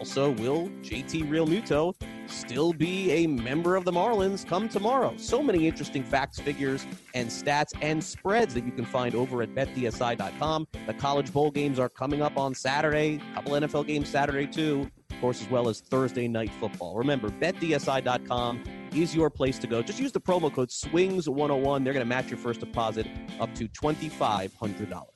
Also, 0.01 0.31
will 0.31 0.67
JT 0.81 1.29
Realmuto 1.29 1.93
still 2.25 2.73
be 2.73 3.11
a 3.11 3.27
member 3.27 3.75
of 3.75 3.85
the 3.85 3.91
Marlins 3.91 4.43
come 4.43 4.67
tomorrow? 4.67 5.13
So 5.17 5.43
many 5.43 5.67
interesting 5.67 6.03
facts, 6.03 6.39
figures, 6.39 6.87
and 7.13 7.29
stats 7.29 7.73
and 7.83 8.03
spreads 8.03 8.55
that 8.55 8.65
you 8.65 8.71
can 8.71 8.83
find 8.83 9.13
over 9.13 9.43
at 9.43 9.53
betdsi.com. 9.53 10.67
The 10.87 10.95
college 10.95 11.31
bowl 11.31 11.51
games 11.51 11.77
are 11.77 11.87
coming 11.87 12.23
up 12.23 12.35
on 12.35 12.55
Saturday, 12.55 13.21
a 13.31 13.35
couple 13.35 13.51
NFL 13.51 13.85
games 13.85 14.09
Saturday 14.09 14.47
too, 14.47 14.89
of 15.11 15.21
course, 15.21 15.39
as 15.39 15.51
well 15.51 15.69
as 15.69 15.81
Thursday 15.81 16.27
night 16.27 16.49
football. 16.59 16.95
Remember, 16.95 17.29
betdsi.com 17.29 18.63
is 18.95 19.15
your 19.15 19.29
place 19.29 19.59
to 19.59 19.67
go. 19.67 19.83
Just 19.83 19.99
use 19.99 20.11
the 20.11 20.19
promo 20.19 20.51
code 20.51 20.69
SWINGS101. 20.69 21.83
They're 21.83 21.93
going 21.93 22.03
to 22.03 22.09
match 22.09 22.31
your 22.31 22.39
first 22.39 22.59
deposit 22.59 23.05
up 23.39 23.53
to 23.53 23.67
$2,500. 23.67 25.10